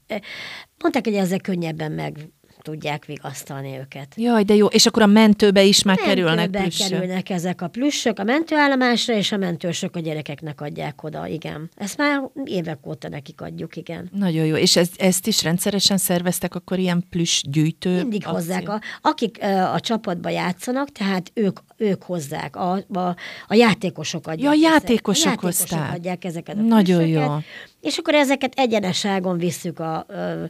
mondták, 0.81 1.03
hogy 1.03 1.13
ezzel 1.13 1.39
könnyebben 1.39 1.91
meg 1.91 2.29
tudják 2.67 3.05
vigasztalni 3.05 3.77
őket. 3.79 4.13
Jaj, 4.15 4.43
de 4.43 4.55
jó. 4.55 4.65
És 4.65 4.85
akkor 4.85 5.01
a 5.01 5.05
mentőbe 5.05 5.63
is 5.63 5.83
már 5.83 5.97
kerülnek 5.97 6.35
Mentőbe 6.35 6.61
plüssök. 6.61 6.89
kerülnek 6.89 7.29
ezek 7.29 7.61
a 7.61 7.67
plüssök 7.67 8.19
a 8.19 8.23
mentőállomásra, 8.23 9.13
és 9.15 9.31
a 9.31 9.37
mentősök 9.37 9.95
a 9.95 9.99
gyerekeknek 9.99 10.61
adják 10.61 11.03
oda, 11.03 11.27
igen. 11.27 11.69
Ezt 11.75 11.97
már 11.97 12.21
évek 12.45 12.87
óta 12.87 13.09
nekik 13.09 13.41
adjuk, 13.41 13.75
igen. 13.75 14.09
Nagyon 14.13 14.45
jó. 14.45 14.55
És 14.55 14.75
ez, 14.75 14.89
ezt 14.97 15.27
is 15.27 15.43
rendszeresen 15.43 15.97
szerveztek 15.97 16.55
akkor 16.55 16.79
ilyen 16.79 17.03
plüss 17.09 17.43
gyűjtő 17.49 17.95
Mindig 17.97 18.21
akció? 18.25 18.33
hozzák. 18.33 18.69
A, 18.69 18.81
akik 19.01 19.37
ö, 19.41 19.45
a 19.57 19.79
csapatba 19.79 20.29
játszanak, 20.29 20.91
tehát 20.91 21.31
ők, 21.33 21.59
ők 21.77 22.03
hozzák. 22.03 22.55
A, 22.55 22.71
a, 22.93 22.99
a 23.47 23.53
játékosok 23.53 24.27
adják. 24.27 24.43
Ja, 24.43 24.49
a 24.49 24.53
ezek- 24.53 24.71
játékosok 24.71 25.25
a 25.25 25.29
játékosok 25.29 25.69
hozták. 25.69 25.93
adják 25.93 26.23
ezeket 26.25 26.55
a 26.57 26.61
Nagyon 26.61 26.97
plüssöket, 26.97 27.25
jó. 27.27 27.37
És 27.81 27.97
akkor 27.97 28.13
ezeket 28.13 28.53
egyeneságon 28.55 29.37
visszük. 29.37 29.79
A, 29.79 30.05
ö, 30.07 30.43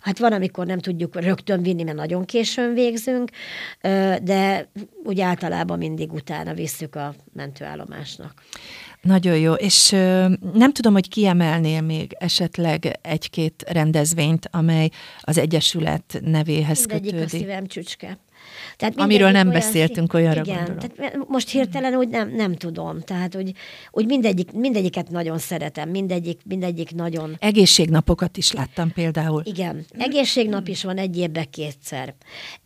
hát 0.00 0.18
van, 0.18 0.32
amikor 0.32 0.66
nem 0.66 0.78
tudjuk 0.78 1.20
rögtön 1.20 1.62
vinni, 1.62 1.82
mert 1.82 1.96
nagyon 1.96 2.24
későn 2.24 2.74
végzünk, 2.74 3.30
ö, 3.80 4.14
de 4.22 4.70
úgy 5.04 5.20
általában 5.20 5.78
mindig 5.78 6.12
utána 6.12 6.54
visszük 6.54 6.94
a 6.94 7.14
mentőállomásnak. 7.32 8.42
Nagyon 9.02 9.38
jó, 9.38 9.52
és 9.52 9.92
ö, 9.92 10.28
nem 10.54 10.72
tudom, 10.72 10.92
hogy 10.92 11.08
kiemelnél 11.08 11.80
még 11.80 12.16
esetleg 12.18 12.98
egy-két 13.02 13.64
rendezvényt, 13.68 14.48
amely 14.50 14.88
az 15.20 15.38
Egyesület 15.38 16.20
nevéhez 16.24 16.78
Mindegyik 16.86 17.12
a 17.12 17.14
kötődik. 17.14 17.40
szívem 17.40 17.66
csücske. 17.66 18.18
Tehát 18.76 18.98
Amiről 18.98 19.30
nem 19.30 19.48
olyan 19.48 19.60
beszéltünk 19.60 20.14
olyanra 20.14 20.40
Igen, 20.40 20.56
gondolom. 20.56 20.78
tehát 20.78 21.16
most 21.28 21.50
hirtelen 21.50 21.94
úgy 21.94 22.08
nem, 22.08 22.30
nem 22.34 22.54
tudom. 22.54 23.00
Tehát 23.00 23.36
úgy, 23.36 23.52
úgy 23.90 24.06
mindegyik, 24.06 24.52
mindegyiket 24.52 25.10
nagyon 25.10 25.38
szeretem, 25.38 25.88
mindegyik, 25.88 26.40
mindegyik 26.44 26.94
nagyon... 26.94 27.36
Egészségnapokat 27.38 28.36
is 28.36 28.52
láttam 28.52 28.92
például. 28.92 29.42
Igen, 29.44 29.84
egészségnap 29.98 30.68
is 30.68 30.84
van 30.84 30.98
egy 30.98 31.16
évben 31.16 31.50
kétszer. 31.50 32.14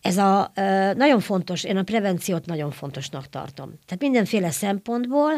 Ez 0.01 0.17
a 0.17 0.53
nagyon 0.97 1.21
fontos, 1.21 1.65
én 1.65 1.77
a 1.77 1.83
prevenciót 1.83 2.47
nagyon 2.47 2.71
fontosnak 2.71 3.29
tartom. 3.29 3.73
Tehát 3.87 4.03
mindenféle 4.03 4.51
szempontból 4.51 5.31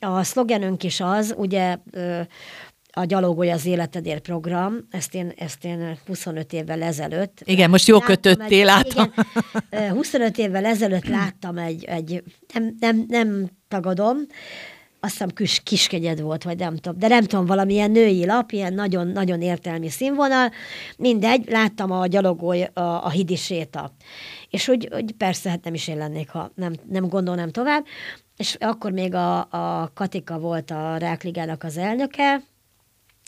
a 0.00 0.22
szlogenünk 0.22 0.82
is 0.82 1.00
az, 1.00 1.34
ugye 1.36 1.76
a 2.92 3.04
Gyalogolj 3.04 3.50
az 3.50 3.66
életedért 3.66 4.22
program, 4.22 4.86
ezt 4.90 5.14
én, 5.14 5.32
ezt 5.36 5.64
én 5.64 5.98
25 6.06 6.52
évvel 6.52 6.82
ezelőtt... 6.82 7.40
Igen, 7.44 7.70
most 7.70 7.86
jó 7.86 7.98
láttam 7.98 8.14
kötöttél, 8.14 8.64
látom. 8.64 9.12
Igen, 9.70 9.90
ö, 9.90 9.94
25 9.94 10.38
évvel 10.38 10.64
ezelőtt 10.64 11.06
láttam 11.06 11.58
egy, 11.58 11.84
egy 11.84 12.22
nem, 12.52 12.76
nem, 12.80 13.04
nem 13.08 13.48
tagadom, 13.68 14.16
azt 15.00 15.12
hiszem 15.12 15.28
kis, 15.28 15.60
kiskegyed 15.64 16.20
volt, 16.20 16.42
vagy 16.42 16.58
nem 16.58 16.76
tudom, 16.76 16.98
de 16.98 17.08
nem 17.08 17.24
tudom, 17.24 17.46
valamilyen 17.46 17.90
női 17.90 18.26
lap, 18.26 18.52
ilyen 18.52 18.74
nagyon-nagyon 18.74 19.42
értelmi 19.42 19.88
színvonal, 19.88 20.50
mindegy, 20.96 21.48
láttam 21.48 21.90
a 21.90 22.06
gyalogolj 22.06 22.62
a, 22.62 22.80
a 22.80 23.10
hidi 23.10 23.36
séta. 23.36 23.92
És 24.50 24.68
úgy, 24.68 24.88
úgy 24.94 25.12
persze, 25.12 25.50
hát 25.50 25.64
nem 25.64 25.74
is 25.74 25.88
én 25.88 25.96
lennék, 25.96 26.30
ha 26.30 26.50
nem, 26.54 26.74
nem 26.88 27.08
gondolnám 27.08 27.50
tovább, 27.50 27.84
és 28.36 28.56
akkor 28.60 28.90
még 28.90 29.14
a, 29.14 29.38
a 29.38 29.90
Katika 29.94 30.38
volt 30.38 30.70
a 30.70 30.96
Rákligának 30.96 31.64
az 31.64 31.76
elnöke, 31.76 32.42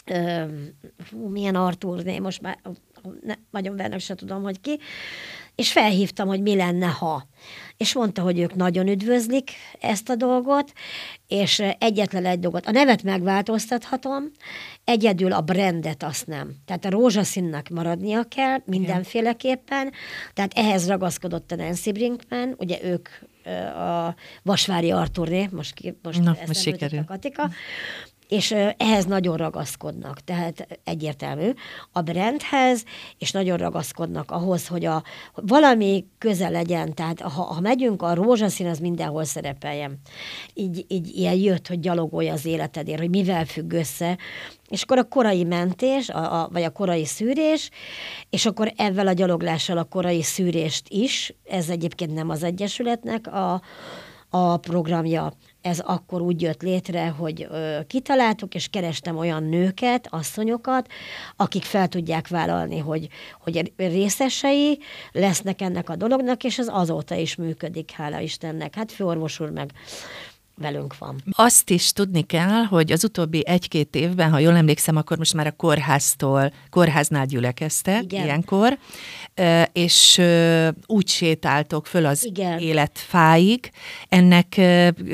Ö, 0.04 0.44
hú, 1.10 1.28
milyen 1.28 1.54
Arturné, 1.54 2.18
most 2.18 2.40
már 2.40 2.58
ne, 3.22 3.34
nagyon 3.50 3.76
vernek 3.76 4.00
se 4.00 4.14
tudom, 4.14 4.42
hogy 4.42 4.60
ki, 4.60 4.78
és 5.54 5.72
felhívtam, 5.72 6.28
hogy 6.28 6.42
mi 6.42 6.56
lenne, 6.56 6.86
ha. 6.86 7.26
És 7.76 7.94
mondta, 7.94 8.22
hogy 8.22 8.38
ők 8.38 8.54
nagyon 8.54 8.88
üdvözlik 8.88 9.50
ezt 9.80 10.08
a 10.08 10.14
dolgot, 10.14 10.72
és 11.26 11.62
egyetlen 11.78 12.24
egy 12.24 12.38
dolgot, 12.38 12.66
a 12.66 12.70
nevet 12.70 13.02
megváltoztathatom, 13.02 14.24
egyedül 14.84 15.32
a 15.32 15.40
brandet 15.40 16.02
azt 16.02 16.26
nem. 16.26 16.54
Tehát 16.64 16.84
a 16.84 16.90
rózsaszínnak 16.90 17.68
maradnia 17.68 18.22
kell 18.24 18.58
mindenféleképpen, 18.64 19.92
tehát 20.34 20.52
ehhez 20.54 20.88
ragaszkodott 20.88 21.52
a 21.52 21.56
Nancy 21.56 21.92
Brinkman, 21.92 22.54
ugye 22.58 22.78
ők 22.84 23.08
ö, 23.44 23.50
a 23.66 24.14
Vasvári 24.42 24.90
Arturné, 24.90 25.48
most, 25.50 25.74
ki, 25.74 25.98
most, 26.02 26.22
Na, 26.22 26.36
most 26.46 26.60
sikerül. 26.60 26.98
a 26.98 27.04
Katika, 27.04 27.50
és 28.32 28.54
ehhez 28.76 29.04
nagyon 29.04 29.36
ragaszkodnak, 29.36 30.20
tehát 30.20 30.80
egyértelmű 30.84 31.50
a 31.92 32.00
brandhez, 32.00 32.84
és 33.18 33.30
nagyon 33.30 33.56
ragaszkodnak 33.56 34.30
ahhoz, 34.30 34.66
hogy 34.66 34.84
a 34.84 35.02
valami 35.34 36.06
köze 36.18 36.48
legyen, 36.48 36.94
tehát 36.94 37.20
ha, 37.20 37.42
ha 37.42 37.60
megyünk, 37.60 38.02
a 38.02 38.14
rózsaszín 38.14 38.66
az 38.66 38.78
mindenhol 38.78 39.24
szerepeljen. 39.24 40.00
Így, 40.54 40.84
így 40.88 41.16
ilyen 41.16 41.34
jött, 41.34 41.68
hogy 41.68 41.80
gyalogolj 41.80 42.28
az 42.28 42.46
életedért, 42.46 42.98
hogy 42.98 43.10
mivel 43.10 43.44
függ 43.44 43.72
össze, 43.72 44.18
és 44.68 44.82
akkor 44.82 44.98
a 44.98 45.08
korai 45.08 45.44
mentés, 45.44 46.08
a, 46.08 46.40
a, 46.40 46.48
vagy 46.52 46.62
a 46.62 46.70
korai 46.70 47.04
szűrés, 47.04 47.70
és 48.30 48.46
akkor 48.46 48.72
ezzel 48.76 49.06
a 49.06 49.12
gyaloglással 49.12 49.78
a 49.78 49.84
korai 49.84 50.22
szűrést 50.22 50.88
is, 50.88 51.34
ez 51.44 51.68
egyébként 51.68 52.14
nem 52.14 52.30
az 52.30 52.42
Egyesületnek 52.42 53.26
a, 53.26 53.62
a 54.30 54.56
programja, 54.56 55.32
ez 55.62 55.78
akkor 55.78 56.20
úgy 56.20 56.42
jött 56.42 56.62
létre, 56.62 57.08
hogy 57.08 57.46
ö, 57.50 57.78
kitaláltuk, 57.86 58.54
és 58.54 58.68
kerestem 58.68 59.16
olyan 59.16 59.42
nőket, 59.42 60.06
asszonyokat, 60.10 60.86
akik 61.36 61.62
fel 61.62 61.88
tudják 61.88 62.28
vállalni, 62.28 62.78
hogy, 62.78 63.08
hogy 63.40 63.72
részesei 63.76 64.78
lesznek 65.12 65.60
ennek 65.60 65.88
a 65.88 65.96
dolognak, 65.96 66.44
és 66.44 66.58
ez 66.58 66.68
azóta 66.70 67.14
is 67.14 67.36
működik, 67.36 67.90
hála 67.90 68.20
Istennek. 68.20 68.74
Hát 68.74 68.92
főorvos 68.92 69.40
úr 69.40 69.50
meg 69.50 69.70
velünk 70.56 70.98
van. 70.98 71.22
Azt 71.30 71.70
is 71.70 71.92
tudni 71.92 72.22
kell, 72.22 72.62
hogy 72.62 72.92
az 72.92 73.04
utóbbi 73.04 73.46
egy-két 73.46 73.94
évben, 73.94 74.30
ha 74.30 74.38
jól 74.38 74.56
emlékszem, 74.56 74.96
akkor 74.96 75.18
most 75.18 75.34
már 75.34 75.46
a 75.46 75.52
kórháztól, 75.52 76.52
kórháznál 76.70 77.26
gyülekeztek 77.26 78.02
Igen. 78.02 78.24
ilyenkor, 78.24 78.78
és 79.72 80.20
úgy 80.86 81.08
sétáltok 81.08 81.86
föl 81.86 82.06
az 82.06 82.24
Igen. 82.24 82.58
életfáig. 82.58 83.70
Ennek 84.08 84.60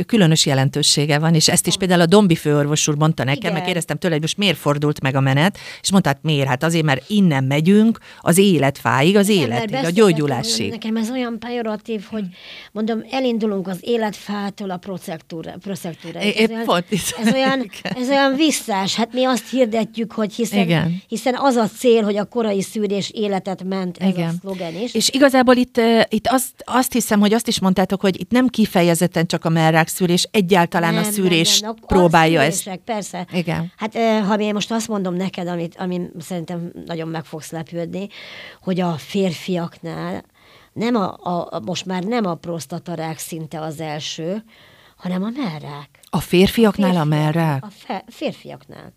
különös 0.07 0.47
jelentősége 0.47 1.19
van, 1.19 1.35
és 1.35 1.49
ezt 1.49 1.67
is 1.67 1.77
például 1.77 2.01
a 2.01 2.07
Dombi 2.07 2.35
főorvos 2.35 2.89
úr 2.89 2.97
mondta 2.97 3.25
nekem, 3.25 3.41
Igen. 3.41 3.53
meg 3.53 3.63
kérdeztem 3.63 3.99
tőle, 3.99 4.13
hogy 4.13 4.23
most 4.23 4.37
miért 4.37 4.59
fordult 4.59 5.01
meg 5.01 5.15
a 5.15 5.21
menet, 5.21 5.59
és 5.81 5.91
mondta, 5.91 6.09
hát 6.09 6.23
miért? 6.23 6.49
Hát 6.49 6.63
azért, 6.63 6.85
mert 6.85 7.11
innen 7.11 7.45
megyünk 7.45 7.99
az 8.21 8.39
életfáig, 8.39 9.17
az 9.17 9.29
Igen, 9.29 9.51
életig, 9.51 9.85
a 9.85 9.91
gyógyulásig. 9.91 10.71
Nekem 10.71 10.97
ez 10.97 11.11
olyan 11.11 11.39
pejoratív, 11.39 12.05
hogy 12.11 12.25
mondom, 12.73 13.05
elindulunk 13.11 13.69
az 13.69 13.79
életfától 13.81 14.71
a 14.71 14.77
É- 16.25 16.37
Ez, 16.41 16.51
olyan, 16.51 16.65
ez, 17.19 17.33
olyan, 17.33 17.71
ez 17.83 18.09
olyan 18.09 18.35
visszás. 18.35 18.95
Hát 18.95 19.13
mi 19.13 19.25
azt 19.25 19.51
hirdetjük, 19.51 20.13
hogy 20.13 20.35
hiszen, 20.35 20.59
Igen. 20.59 21.03
hiszen 21.09 21.35
az 21.39 21.55
a 21.57 21.69
cél, 21.69 22.03
hogy 22.03 22.17
a 22.17 22.25
korai 22.25 22.63
szűrés 22.63 23.11
életet 23.11 23.65
ment, 23.65 23.97
ez 23.99 24.09
Igen. 24.09 24.29
a 24.29 24.33
szlogen 24.41 24.75
is. 24.75 24.95
És 24.95 25.09
igazából 25.11 25.57
itt, 25.57 25.81
itt 26.09 26.27
azt, 26.27 26.53
azt 26.65 26.93
hiszem, 26.93 27.21
hogy 27.21 27.33
azt 27.33 27.49
is 27.49 27.61
mondtátok, 27.61 28.01
hogy 28.01 28.21
itt 28.21 28.31
nem 28.31 28.49
kifejezetten 28.49 29.27
csak 29.27 29.45
a 29.45 29.49
merrák 29.49 29.89
szűrés, 29.89 30.29
egyáltalán 30.31 30.97
a 30.97 31.03
szűrés 31.03 31.63
A- 31.63 31.69
a 31.69 31.75
próbálja 31.87 32.41
ezt. 32.43 32.81
Persze. 32.85 33.27
Igen. 33.33 33.73
Hát 33.77 33.97
ha 34.27 34.39
én 34.39 34.53
most 34.55 34.71
azt 34.73 34.89
mondom 34.89 35.15
neked, 35.15 35.49
amit, 35.49 35.75
amit 35.79 36.11
szerintem 36.21 36.73
nagyon 36.87 37.09
meg 37.09 37.25
fogsz 37.25 37.51
lepődni, 37.51 38.09
hogy 38.63 38.81
a 38.81 38.93
férfiaknál 38.99 40.25
nem 40.73 40.95
a, 40.97 41.17
a, 41.23 41.61
most 41.65 41.87
már 41.87 42.03
nem 42.03 42.27
a 42.27 42.35
prostatarák 42.35 43.19
szinte 43.19 43.61
az 43.61 43.81
első, 43.81 44.45
hanem 44.99 45.23
a 45.23 45.31
merrák. 45.31 46.01
A 46.11 46.21
férfiaknál 46.21 46.89
a 46.91 46.93
Férfiak- 46.93 47.09
merrák? 47.35 47.65
A 47.65 47.69
fe, 47.71 48.05
férfiaknál. 48.07 48.93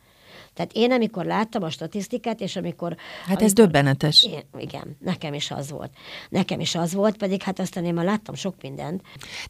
Tehát 0.62 0.76
én, 0.76 0.92
amikor 0.92 1.26
láttam 1.26 1.64
a 1.64 1.70
statisztikát, 1.70 2.40
és 2.40 2.56
amikor... 2.56 2.96
Hát 3.26 3.42
ez 3.42 3.42
amikor, 3.42 3.54
döbbenetes. 3.54 4.24
Én, 4.24 4.62
igen, 4.62 4.98
nekem 5.00 5.34
is 5.34 5.52
az 5.52 5.72
volt. 5.72 5.92
Nekem 6.30 6.60
is 6.60 6.76
az 6.76 6.94
volt, 6.94 7.18
pedig 7.18 7.42
hát 7.42 7.60
aztán 7.60 7.86
én 7.86 7.94
már 7.94 8.06
láttam 8.06 8.36
sok 8.36 8.56
mindent. 8.62 9.02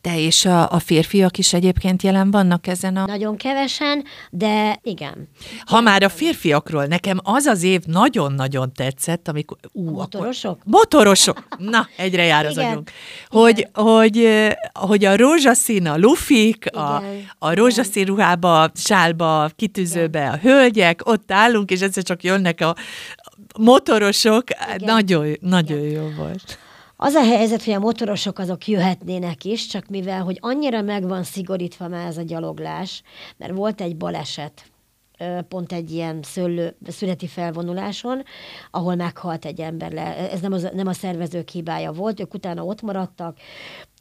De 0.02 0.20
és 0.20 0.46
a, 0.46 0.72
a 0.72 0.80
férfiak 0.80 1.38
is 1.38 1.54
egyébként 1.54 2.04
jelen 2.04 2.32
vannak 2.32 2.68
ezen 2.68 2.98
a... 2.98 3.06
Nagyon 3.06 3.38
kevesen, 3.38 4.04
de 4.32 4.80
igen. 4.84 5.30
Ha 5.66 5.82
már 5.82 6.04
a 6.04 6.10
férfiakról, 6.10 6.86
nekem 6.86 7.20
az 7.24 7.46
az 7.46 7.64
év 7.64 7.82
nagyon-nagyon 7.86 8.74
tetszett, 8.74 9.28
amikor... 9.28 9.58
Ú, 9.72 9.88
akkor- 9.88 9.98
motorosok? 9.98 10.60
Motorosok! 10.64 11.48
Na, 11.58 11.88
egyre 11.98 12.24
jár 12.24 12.46
az 12.46 12.58
Igen. 12.58 12.70
agyunk. 12.70 12.92
Hogy, 13.28 13.68
hogy, 13.74 14.48
hogy 14.74 15.06
a 15.06 15.16
rózsaszín, 15.16 15.88
a 15.88 15.98
lufik, 15.98 16.76
a, 16.76 17.02
Igen. 17.02 17.30
a 17.40 17.54
rózsaszín 17.54 18.06
ruhába, 18.06 18.70
sálba, 18.74 19.50
kitűzőbe 19.56 20.30
a 20.30 20.38
hölgyek, 20.38 21.01
ott 21.04 21.32
állunk, 21.32 21.72
és 21.72 21.82
egyszer 21.82 22.04
csak 22.04 22.24
jönnek 22.24 22.62
a 22.62 22.76
motorosok. 23.58 24.44
Nagyon, 24.78 25.38
nagyon 25.40 25.80
jó 25.80 26.10
volt. 26.18 26.58
Az 27.04 27.14
a 27.14 27.24
helyzet, 27.24 27.64
hogy 27.64 27.74
a 27.74 27.80
motorosok 27.80 28.40
azok 28.40 28.68
jöhetnének 28.68 29.44
is, 29.44 29.68
csak 29.68 29.88
mivel, 29.88 30.22
hogy 30.22 30.38
annyira 30.40 30.82
meg 30.82 31.08
van 31.08 31.24
szigorítva 31.24 31.88
már 31.88 32.08
ez 32.08 32.18
a 32.18 32.22
gyaloglás, 32.22 33.02
mert 33.38 33.54
volt 33.54 33.82
egy 33.82 33.98
baleset, 33.98 34.72
pont 35.48 35.72
egy 35.72 35.92
ilyen 35.92 36.20
szőlő, 36.22 36.76
születi 36.88 37.28
felvonuláson, 37.28 38.24
ahol 38.72 38.96
meghalt 38.96 39.46
egy 39.46 39.60
ember. 39.60 39.92
Le. 39.92 40.32
Ez 40.32 40.40
nem, 40.40 40.54
az, 40.54 40.70
nem 40.74 40.88
a 40.88 40.94
szervezők 40.94 41.50
hibája 41.50 41.92
volt, 41.92 42.20
ők 42.20 42.34
utána 42.34 42.64
ott 42.64 42.82
maradtak, 42.82 43.38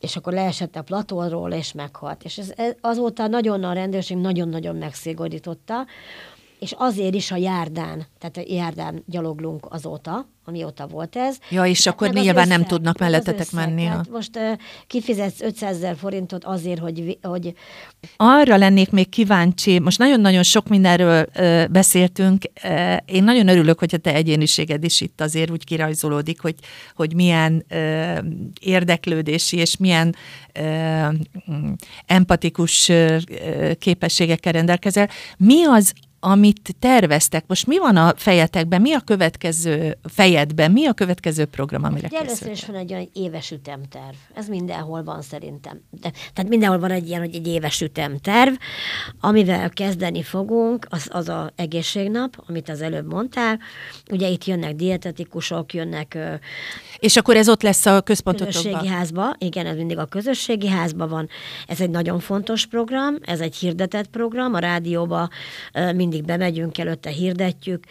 és 0.01 0.17
akkor 0.17 0.33
leesett 0.33 0.77
a 0.77 0.83
platóról, 0.83 1.53
és 1.53 1.73
meghalt. 1.73 2.25
És 2.25 2.39
ez, 2.39 2.53
ez 2.57 2.75
azóta 2.81 3.27
nagyon 3.27 3.65
a 3.65 3.73
rendőrség 3.73 4.17
nagyon-nagyon 4.17 4.77
megszigorította, 4.77 5.87
és 6.61 6.75
azért 6.77 7.15
is 7.15 7.31
a 7.31 7.37
járdán, 7.37 8.07
tehát 8.19 8.37
a 8.37 8.53
járdán 8.55 9.03
gyaloglunk 9.07 9.67
azóta, 9.71 10.29
amióta 10.45 10.87
volt 10.87 11.17
ez. 11.17 11.39
Ja, 11.51 11.65
és 11.65 11.87
akkor 11.87 12.09
Meg 12.09 12.17
az 12.17 12.23
nyilván 12.23 12.49
nem 12.49 12.57
összeg, 12.59 12.73
tudnak 12.73 12.99
meg 12.99 13.09
az 13.09 13.13
mellettetek 13.13 13.47
összeg. 13.53 13.67
menni. 13.67 13.83
Tehát 13.83 14.07
A... 14.07 14.11
most 14.11 14.37
uh, 14.37 14.53
kifizetsz 14.87 15.41
500 15.41 15.77
ezer 15.77 15.97
forintot 15.97 16.45
azért, 16.45 16.81
hogy, 16.81 17.19
hogy 17.23 17.55
Arra 18.17 18.57
lennék 18.57 18.91
még 18.91 19.09
kíváncsi, 19.09 19.79
most 19.79 19.99
nagyon-nagyon 19.99 20.43
sok 20.43 20.69
mindenről 20.69 21.27
ö, 21.35 21.65
beszéltünk, 21.71 22.45
ö, 22.63 22.95
én 23.05 23.25
nagyon 23.25 23.49
örülök, 23.49 23.79
hogyha 23.79 23.97
te 23.97 24.15
egyéniséged 24.15 24.85
is 24.85 25.01
itt 25.01 25.21
azért 25.21 25.51
úgy 25.51 25.65
kirajzolódik, 25.65 26.41
hogy, 26.41 26.55
hogy 26.95 27.15
milyen 27.15 27.65
ö, 27.69 28.13
érdeklődési 28.61 29.57
és 29.57 29.77
milyen 29.77 30.15
mm, 31.51 31.73
empatikus 32.07 32.89
ö, 32.89 33.17
képességekkel 33.79 34.53
rendelkezel. 34.53 35.09
Mi 35.37 35.65
az, 35.65 35.93
amit 36.21 36.75
terveztek. 36.79 37.45
Most 37.47 37.67
mi 37.67 37.79
van 37.79 37.97
a 37.97 38.13
fejetekben, 38.17 38.81
mi 38.81 38.93
a 38.93 39.01
következő 39.01 39.97
fejedben, 40.05 40.71
mi 40.71 40.87
a 40.87 40.93
következő 40.93 41.45
program, 41.45 41.85
amire 41.85 42.07
Ugye 42.07 42.19
először 42.19 42.51
is 42.51 42.65
van 42.65 42.77
egy 42.77 42.93
olyan 42.93 43.11
éves 43.13 43.51
ütemterv. 43.51 44.15
Ez 44.35 44.49
mindenhol 44.49 45.05
van 45.05 45.23
szerintem. 45.23 45.81
De, 45.91 46.11
tehát 46.33 46.51
mindenhol 46.51 46.79
van 46.79 46.91
egy 46.91 47.09
ilyen, 47.09 47.21
hogy 47.21 47.35
egy 47.35 47.47
éves 47.47 47.81
ütemterv, 47.81 48.55
amivel 49.21 49.71
kezdeni 49.71 50.23
fogunk, 50.23 50.87
az, 50.91 51.09
az 51.13 51.29
a 51.29 51.53
egészségnap, 51.57 52.45
amit 52.47 52.69
az 52.69 52.81
előbb 52.81 53.13
mondtál. 53.13 53.59
Ugye 54.11 54.29
itt 54.29 54.45
jönnek 54.45 54.75
dietetikusok, 54.75 55.75
jönnek 55.75 56.19
és 57.01 57.17
akkor 57.17 57.37
ez 57.37 57.49
ott 57.49 57.63
lesz 57.63 57.87
a 57.87 58.01
központotokban? 58.01 58.63
Közösségi 58.63 58.87
házba, 58.87 59.35
igen, 59.39 59.67
ez 59.67 59.77
mindig 59.77 59.99
a 59.99 60.05
közösségi 60.05 60.69
házban 60.69 61.09
van. 61.09 61.29
Ez 61.67 61.81
egy 61.81 61.91
nagyon 61.91 62.21
fontos 62.21 62.67
program, 62.67 63.17
ez 63.23 63.41
egy 63.41 63.57
hirdetett 63.57 64.07
program, 64.07 64.55
a 64.55 64.59
rádióba 64.59 65.29
mindig 65.95 66.25
bemegyünk, 66.25 66.79
előtte 66.79 67.11
hirdetjük. 67.11 67.85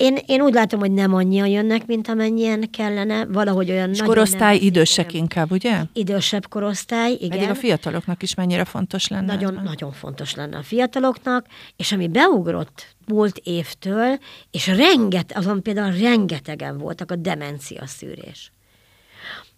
Én, 0.00 0.18
én 0.26 0.40
úgy 0.40 0.54
látom, 0.54 0.80
hogy 0.80 0.92
nem 0.92 1.14
annyian 1.14 1.46
jönnek, 1.46 1.86
mint 1.86 2.08
amennyien 2.08 2.70
kellene, 2.70 3.26
valahogy 3.26 3.70
olyan 3.70 3.90
És 3.90 4.02
korosztály 4.02 4.56
idősek 4.56 5.12
inkább, 5.12 5.50
ugye? 5.50 5.82
Idősebb 5.92 6.48
korosztály, 6.48 7.12
igen. 7.12 7.28
Pedig 7.28 7.48
a 7.48 7.54
fiataloknak 7.54 8.22
is 8.22 8.34
mennyire 8.34 8.64
fontos 8.64 9.08
lenne. 9.08 9.34
Nagyon, 9.34 9.60
nagyon 9.64 9.92
fontos 9.92 10.34
lenne 10.34 10.56
a 10.56 10.62
fiataloknak, 10.62 11.46
és 11.76 11.92
ami 11.92 12.08
beugrott 12.08 12.94
múlt 13.06 13.40
évtől, 13.44 14.18
és 14.50 14.66
renget, 14.66 15.32
azon 15.36 15.62
például 15.62 15.92
rengetegen 15.92 16.78
voltak 16.78 17.10
a 17.10 17.16
demencia 17.16 17.86
szűrés. 17.86 18.52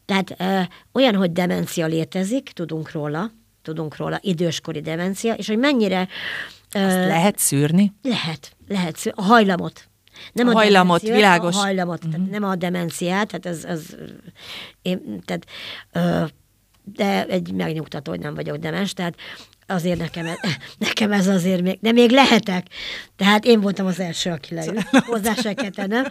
Tehát 0.04 0.34
ö, 0.38 0.60
olyan, 0.92 1.14
hogy 1.14 1.32
demencia 1.32 1.86
létezik, 1.86 2.50
tudunk 2.54 2.92
róla, 2.92 3.30
tudunk 3.62 3.96
róla, 3.96 4.18
időskori 4.22 4.80
demencia, 4.80 5.34
és 5.34 5.46
hogy 5.46 5.58
mennyire... 5.58 6.08
Ö, 6.74 6.84
Azt 6.84 6.94
lehet 6.96 7.38
szűrni? 7.38 7.92
Lehet, 8.02 8.56
lehet 8.68 8.96
szűrni. 8.96 9.22
A 9.22 9.24
hajlamot. 9.24 9.90
Nem 10.32 10.48
a, 10.48 10.50
a 10.50 10.54
hajlamot, 10.54 11.00
világos. 11.00 11.56
A 11.56 11.58
hajlamot, 11.58 11.98
uh-huh. 11.98 12.12
tehát 12.12 12.30
nem 12.30 12.44
a 12.44 12.54
demenciát, 12.54 13.26
tehát 13.26 13.46
ez, 13.46 13.64
ez 13.64 13.86
én, 14.82 15.20
tehát, 15.24 15.46
ö, 15.92 16.24
de 16.84 17.26
egy 17.26 17.52
megnyugtató, 17.52 18.10
hogy 18.10 18.20
nem 18.20 18.34
vagyok 18.34 18.56
demens, 18.56 18.92
tehát 18.92 19.14
azért 19.66 19.98
nekem, 19.98 20.26
nekem 20.78 21.12
ez 21.12 21.26
azért 21.26 21.62
még, 21.62 21.78
de 21.80 21.92
még 21.92 22.10
lehetek. 22.10 22.66
Tehát 23.22 23.44
én 23.44 23.60
voltam 23.60 23.86
az 23.86 24.00
első, 24.00 24.30
aki 24.30 24.54
leült. 24.54 24.88
Hozzá 25.06 25.34
se 25.34 25.54
nem, 25.86 26.04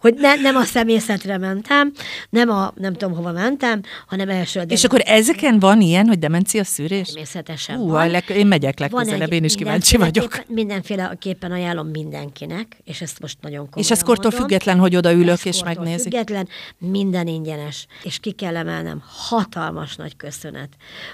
hogy 0.00 0.14
ne, 0.14 0.34
nem 0.34 0.56
a 0.56 0.62
szemészetre 0.62 1.38
mentem, 1.38 1.92
nem 2.30 2.50
a 2.50 2.72
nem 2.76 2.92
tudom 2.92 3.16
hova 3.16 3.32
mentem, 3.32 3.82
hanem 4.06 4.28
első. 4.28 4.62
És 4.68 4.84
akkor 4.84 5.02
ezeken 5.04 5.58
van 5.58 5.80
ilyen, 5.80 6.06
hogy 6.06 6.18
demencia 6.18 6.64
szűrés? 6.64 7.06
Természetesen 7.06 7.76
Hú, 7.76 7.88
van. 7.88 8.10
Leg, 8.10 8.24
én 8.28 8.46
megyek 8.46 8.78
legközelebb, 8.78 9.32
én 9.32 9.44
is 9.44 9.54
kíváncsi 9.54 9.96
vagyok. 9.96 10.44
Mindenféleképpen 10.48 11.52
ajánlom 11.52 11.88
mindenkinek, 11.88 12.76
és 12.84 13.00
ezt 13.00 13.20
most 13.20 13.36
nagyon 13.40 13.68
komolyan 13.70 13.84
És 13.84 13.90
ez 13.90 14.02
kortól 14.02 14.30
mondom. 14.30 14.40
független, 14.40 14.78
hogy 14.78 14.96
odaülök 14.96 15.44
és 15.44 15.62
megnézik? 15.62 16.02
független, 16.02 16.48
minden 16.78 17.26
ingyenes. 17.26 17.86
És 18.02 18.18
ki 18.18 18.32
kell 18.32 18.56
emelnem, 18.56 19.02
hatalmas 19.06 19.96
nagy 19.96 20.16
köszönet 20.16 20.68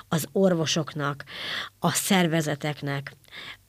az 0.08 0.26
orvosoknak, 0.32 1.24
a 1.78 1.90
szervezeteknek, 1.90 3.12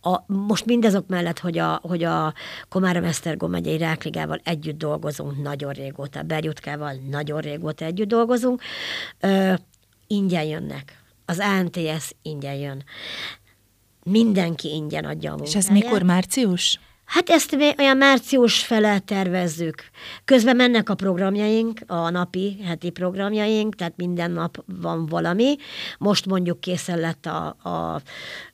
a, 0.06 0.24
most 0.28 0.66
mindazok 0.66 1.08
mellett, 1.08 1.40
hogy 1.40 1.58
a, 1.58 1.80
hogy 1.82 2.04
a 2.04 2.34
Komárom-Esztergom 2.70 3.52
megyei 3.52 3.78
Rákligával 3.78 4.40
együtt 4.44 4.78
dolgozunk 4.78 5.42
nagyon 5.42 5.72
régóta, 5.72 6.22
Berjutkával 6.22 6.94
nagyon 7.10 7.42
régóta 7.42 7.86
együtt 7.86 8.08
dolgozunk, 8.08 8.62
ö, 9.20 9.54
ingyen 10.08 10.44
jönnek. 10.44 11.04
Az 11.26 11.40
ANTS 11.40 12.10
ingyen 12.22 12.56
jön. 12.56 12.84
Mindenki 14.04 14.70
ingyen 14.70 15.06
adja 15.06 15.32
a 15.32 15.36
munkáját. 15.36 15.56
És 15.56 15.70
ez 15.70 15.74
mikor 15.74 16.02
március? 16.02 16.80
Hát 17.06 17.30
ezt 17.30 17.58
olyan 17.78 17.98
március 17.98 18.66
fele 18.66 19.00
tervezzük. 19.00 19.84
Közben 20.26 20.56
mennek 20.56 20.90
a 20.90 20.96
programjaink, 20.96 21.80
a 21.88 22.10
napi, 22.10 22.58
heti 22.64 22.90
programjaink, 22.90 23.76
tehát 23.76 23.94
minden 23.96 24.32
nap 24.32 24.64
van 24.82 25.06
valami. 25.06 25.56
Most 25.98 26.26
mondjuk 26.26 26.60
készen 26.60 27.00
lett 27.00 27.26
a, 27.26 27.46
a 27.48 28.02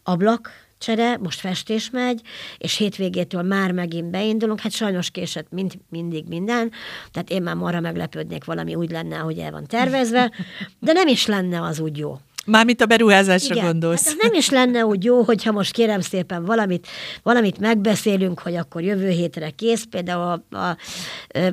ablak, 0.03 0.51
csere, 0.79 1.17
most 1.17 1.39
festés 1.39 1.89
megy, 1.89 2.21
és 2.57 2.75
hétvégétől 2.77 3.41
már 3.41 3.71
megint 3.71 4.09
beindulunk, 4.09 4.59
hát 4.59 4.71
sajnos 4.71 5.09
késett 5.09 5.47
mint 5.51 5.79
mindig 5.89 6.25
minden, 6.27 6.71
tehát 7.11 7.29
én 7.29 7.41
már 7.41 7.55
marra 7.55 7.79
meglepődnék, 7.79 8.43
valami 8.43 8.75
úgy 8.75 8.91
lenne, 8.91 9.17
hogy 9.17 9.37
el 9.37 9.51
van 9.51 9.65
tervezve, 9.65 10.31
de 10.79 10.91
nem 10.93 11.07
is 11.07 11.25
lenne 11.25 11.61
az 11.61 11.79
úgy 11.79 11.97
jó. 11.97 12.17
Mármint 12.45 12.81
a 12.81 12.85
beruházásra 12.85 13.55
Igen, 13.55 13.65
gondolsz. 13.65 14.07
Hát 14.07 14.21
nem 14.21 14.33
is 14.33 14.49
lenne 14.49 14.85
úgy 14.85 15.03
jó, 15.03 15.21
hogyha 15.21 15.51
most 15.51 15.71
kérem 15.71 16.01
szépen 16.01 16.45
valamit, 16.45 16.87
valamit 17.23 17.59
megbeszélünk, 17.59 18.39
hogy 18.39 18.55
akkor 18.55 18.81
jövő 18.81 19.09
hétre 19.09 19.49
kész, 19.49 19.83
például 19.89 20.21
a, 20.21 20.57
a, 20.57 20.67
a, 20.67 20.77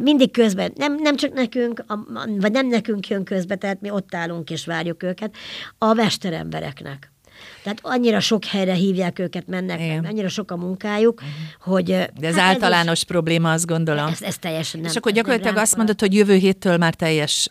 mindig 0.01 0.31
közben, 0.31 0.73
nem, 0.77 0.95
nem 0.95 1.17
csak 1.17 1.33
nekünk, 1.33 1.85
a, 1.87 1.99
vagy 2.41 2.53
nem 2.53 2.67
nekünk 2.67 3.09
jön 3.09 3.25
közbe, 3.25 3.57
tehát 3.57 3.81
mi 3.81 3.91
ott 3.91 4.15
állunk 4.15 4.51
és 4.51 4.67
várjuk 4.67 5.03
őket, 5.03 5.35
a 5.79 5.93
mesterembereknek. 5.93 7.11
Tehát 7.63 7.79
annyira 7.83 8.21
sok 8.21 8.45
helyre 8.45 8.75
hívják 8.75 9.19
őket, 9.19 9.47
mennek, 9.47 9.81
Igen. 9.81 10.05
annyira 10.05 10.29
sok 10.29 10.51
a 10.51 10.57
munkájuk, 10.57 11.21
uh-huh. 11.21 11.75
hogy... 11.75 11.87
De 12.19 12.27
ez 12.27 12.37
hát 12.37 12.55
általános 12.55 12.91
ez 12.93 12.99
is, 12.99 13.05
probléma, 13.05 13.53
azt 13.53 13.67
gondolom. 13.67 14.07
Ez, 14.07 14.23
ez 14.23 14.39
teljesen 14.39 14.81
nem. 14.81 14.91
És 14.91 14.97
akkor 14.97 15.13
gyakorlatilag 15.13 15.57
azt 15.57 15.77
mondod, 15.77 16.01
hogy 16.01 16.15
jövő 16.15 16.35
héttel 16.35 16.79
már 16.79 16.95
teljes 16.95 17.49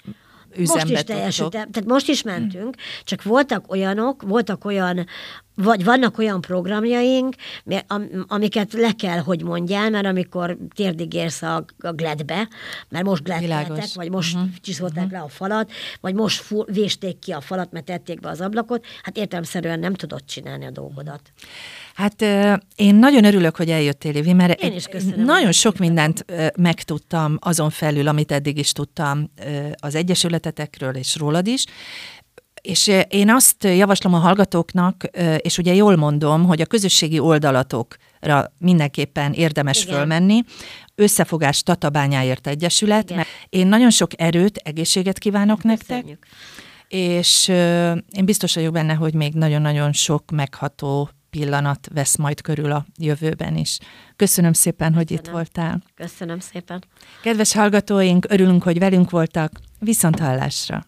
üzembe 0.57 0.81
Most 0.81 0.93
is 0.93 1.03
teljesítem, 1.03 1.71
tehát 1.71 1.85
most 1.85 2.07
is 2.07 2.21
mentünk, 2.21 2.75
csak 3.03 3.23
voltak 3.23 3.71
olyanok, 3.71 4.21
voltak 4.21 4.65
olyan, 4.65 5.07
vagy 5.55 5.83
vannak 5.83 6.17
olyan 6.17 6.41
programjaink, 6.41 7.35
amiket 8.27 8.73
le 8.73 8.91
kell, 8.91 9.17
hogy 9.17 9.43
mondjál, 9.43 9.89
mert 9.89 10.05
amikor 10.05 10.57
térdig 10.75 11.13
érsz 11.13 11.41
a, 11.41 11.65
a 11.79 11.91
gledbe, 11.91 12.47
mert 12.89 13.05
most 13.05 13.23
gledteltek, 13.23 13.93
vagy 13.93 14.09
most 14.09 14.35
uh-huh. 14.35 14.49
csiszolták 14.61 15.03
uh-huh. 15.03 15.19
le 15.19 15.25
a 15.25 15.27
falat, 15.27 15.71
vagy 16.01 16.13
most 16.13 16.41
fu- 16.41 16.69
vésték 16.69 17.19
ki 17.19 17.31
a 17.31 17.41
falat, 17.41 17.71
mert 17.71 17.85
tették 17.85 18.19
be 18.19 18.29
az 18.29 18.41
ablakot, 18.41 18.85
hát 19.03 19.17
értelemszerűen 19.17 19.79
nem 19.79 19.93
tudod 19.93 20.25
csinálni 20.25 20.65
a 20.65 20.71
dolgodat. 20.71 21.21
Hát 21.95 22.21
én 22.75 22.95
nagyon 22.95 23.23
örülök, 23.23 23.55
hogy 23.55 23.69
eljöttél, 23.69 24.15
Évi, 24.15 24.33
mert 24.33 24.61
én 24.61 24.73
is 24.73 24.85
köszönöm, 24.85 25.25
nagyon 25.25 25.51
sok 25.51 25.77
mindent 25.77 26.25
megtudtam 26.57 27.37
azon 27.39 27.69
felül, 27.69 28.07
amit 28.07 28.31
eddig 28.31 28.57
is 28.57 28.71
tudtam 28.71 29.31
az 29.75 29.95
Egyesületetekről 29.95 30.95
és 30.95 31.15
rólad 31.15 31.47
is, 31.47 31.65
és 32.65 32.91
én 33.09 33.29
azt 33.29 33.63
javaslom 33.63 34.13
a 34.13 34.17
hallgatóknak, 34.17 35.03
és 35.37 35.57
ugye 35.57 35.73
jól 35.73 35.95
mondom, 35.95 36.45
hogy 36.45 36.61
a 36.61 36.65
közösségi 36.65 37.19
oldalatokra 37.19 38.51
mindenképpen 38.57 39.33
érdemes 39.33 39.83
Igen. 39.83 39.95
fölmenni. 39.95 40.43
Összefogás 40.95 41.63
Tatabányáért 41.63 42.47
Egyesület, 42.47 43.03
Igen. 43.03 43.15
mert 43.17 43.29
én 43.49 43.67
nagyon 43.67 43.89
sok 43.89 44.21
erőt, 44.21 44.57
egészséget 44.57 45.17
kívánok 45.19 45.61
Köszönjük. 45.61 46.05
nektek, 46.05 46.27
és 46.87 47.47
én 48.09 48.25
biztos 48.25 48.55
vagyok 48.55 48.73
benne, 48.73 48.93
hogy 48.93 49.13
még 49.13 49.33
nagyon-nagyon 49.33 49.93
sok 49.93 50.31
megható 50.31 51.09
pillanat 51.29 51.89
vesz 51.93 52.15
majd 52.15 52.41
körül 52.41 52.71
a 52.71 52.85
jövőben 52.97 53.55
is. 53.57 53.77
Köszönöm 54.15 54.53
szépen, 54.53 54.87
Köszönöm. 54.87 55.07
hogy 55.07 55.11
itt 55.11 55.31
voltál. 55.31 55.81
Köszönöm 55.95 56.39
szépen. 56.39 56.83
Kedves 57.23 57.53
hallgatóink, 57.53 58.25
örülünk, 58.29 58.63
hogy 58.63 58.79
velünk 58.79 59.09
voltak. 59.09 59.51
Viszont 59.79 60.19
hallásra! 60.19 60.85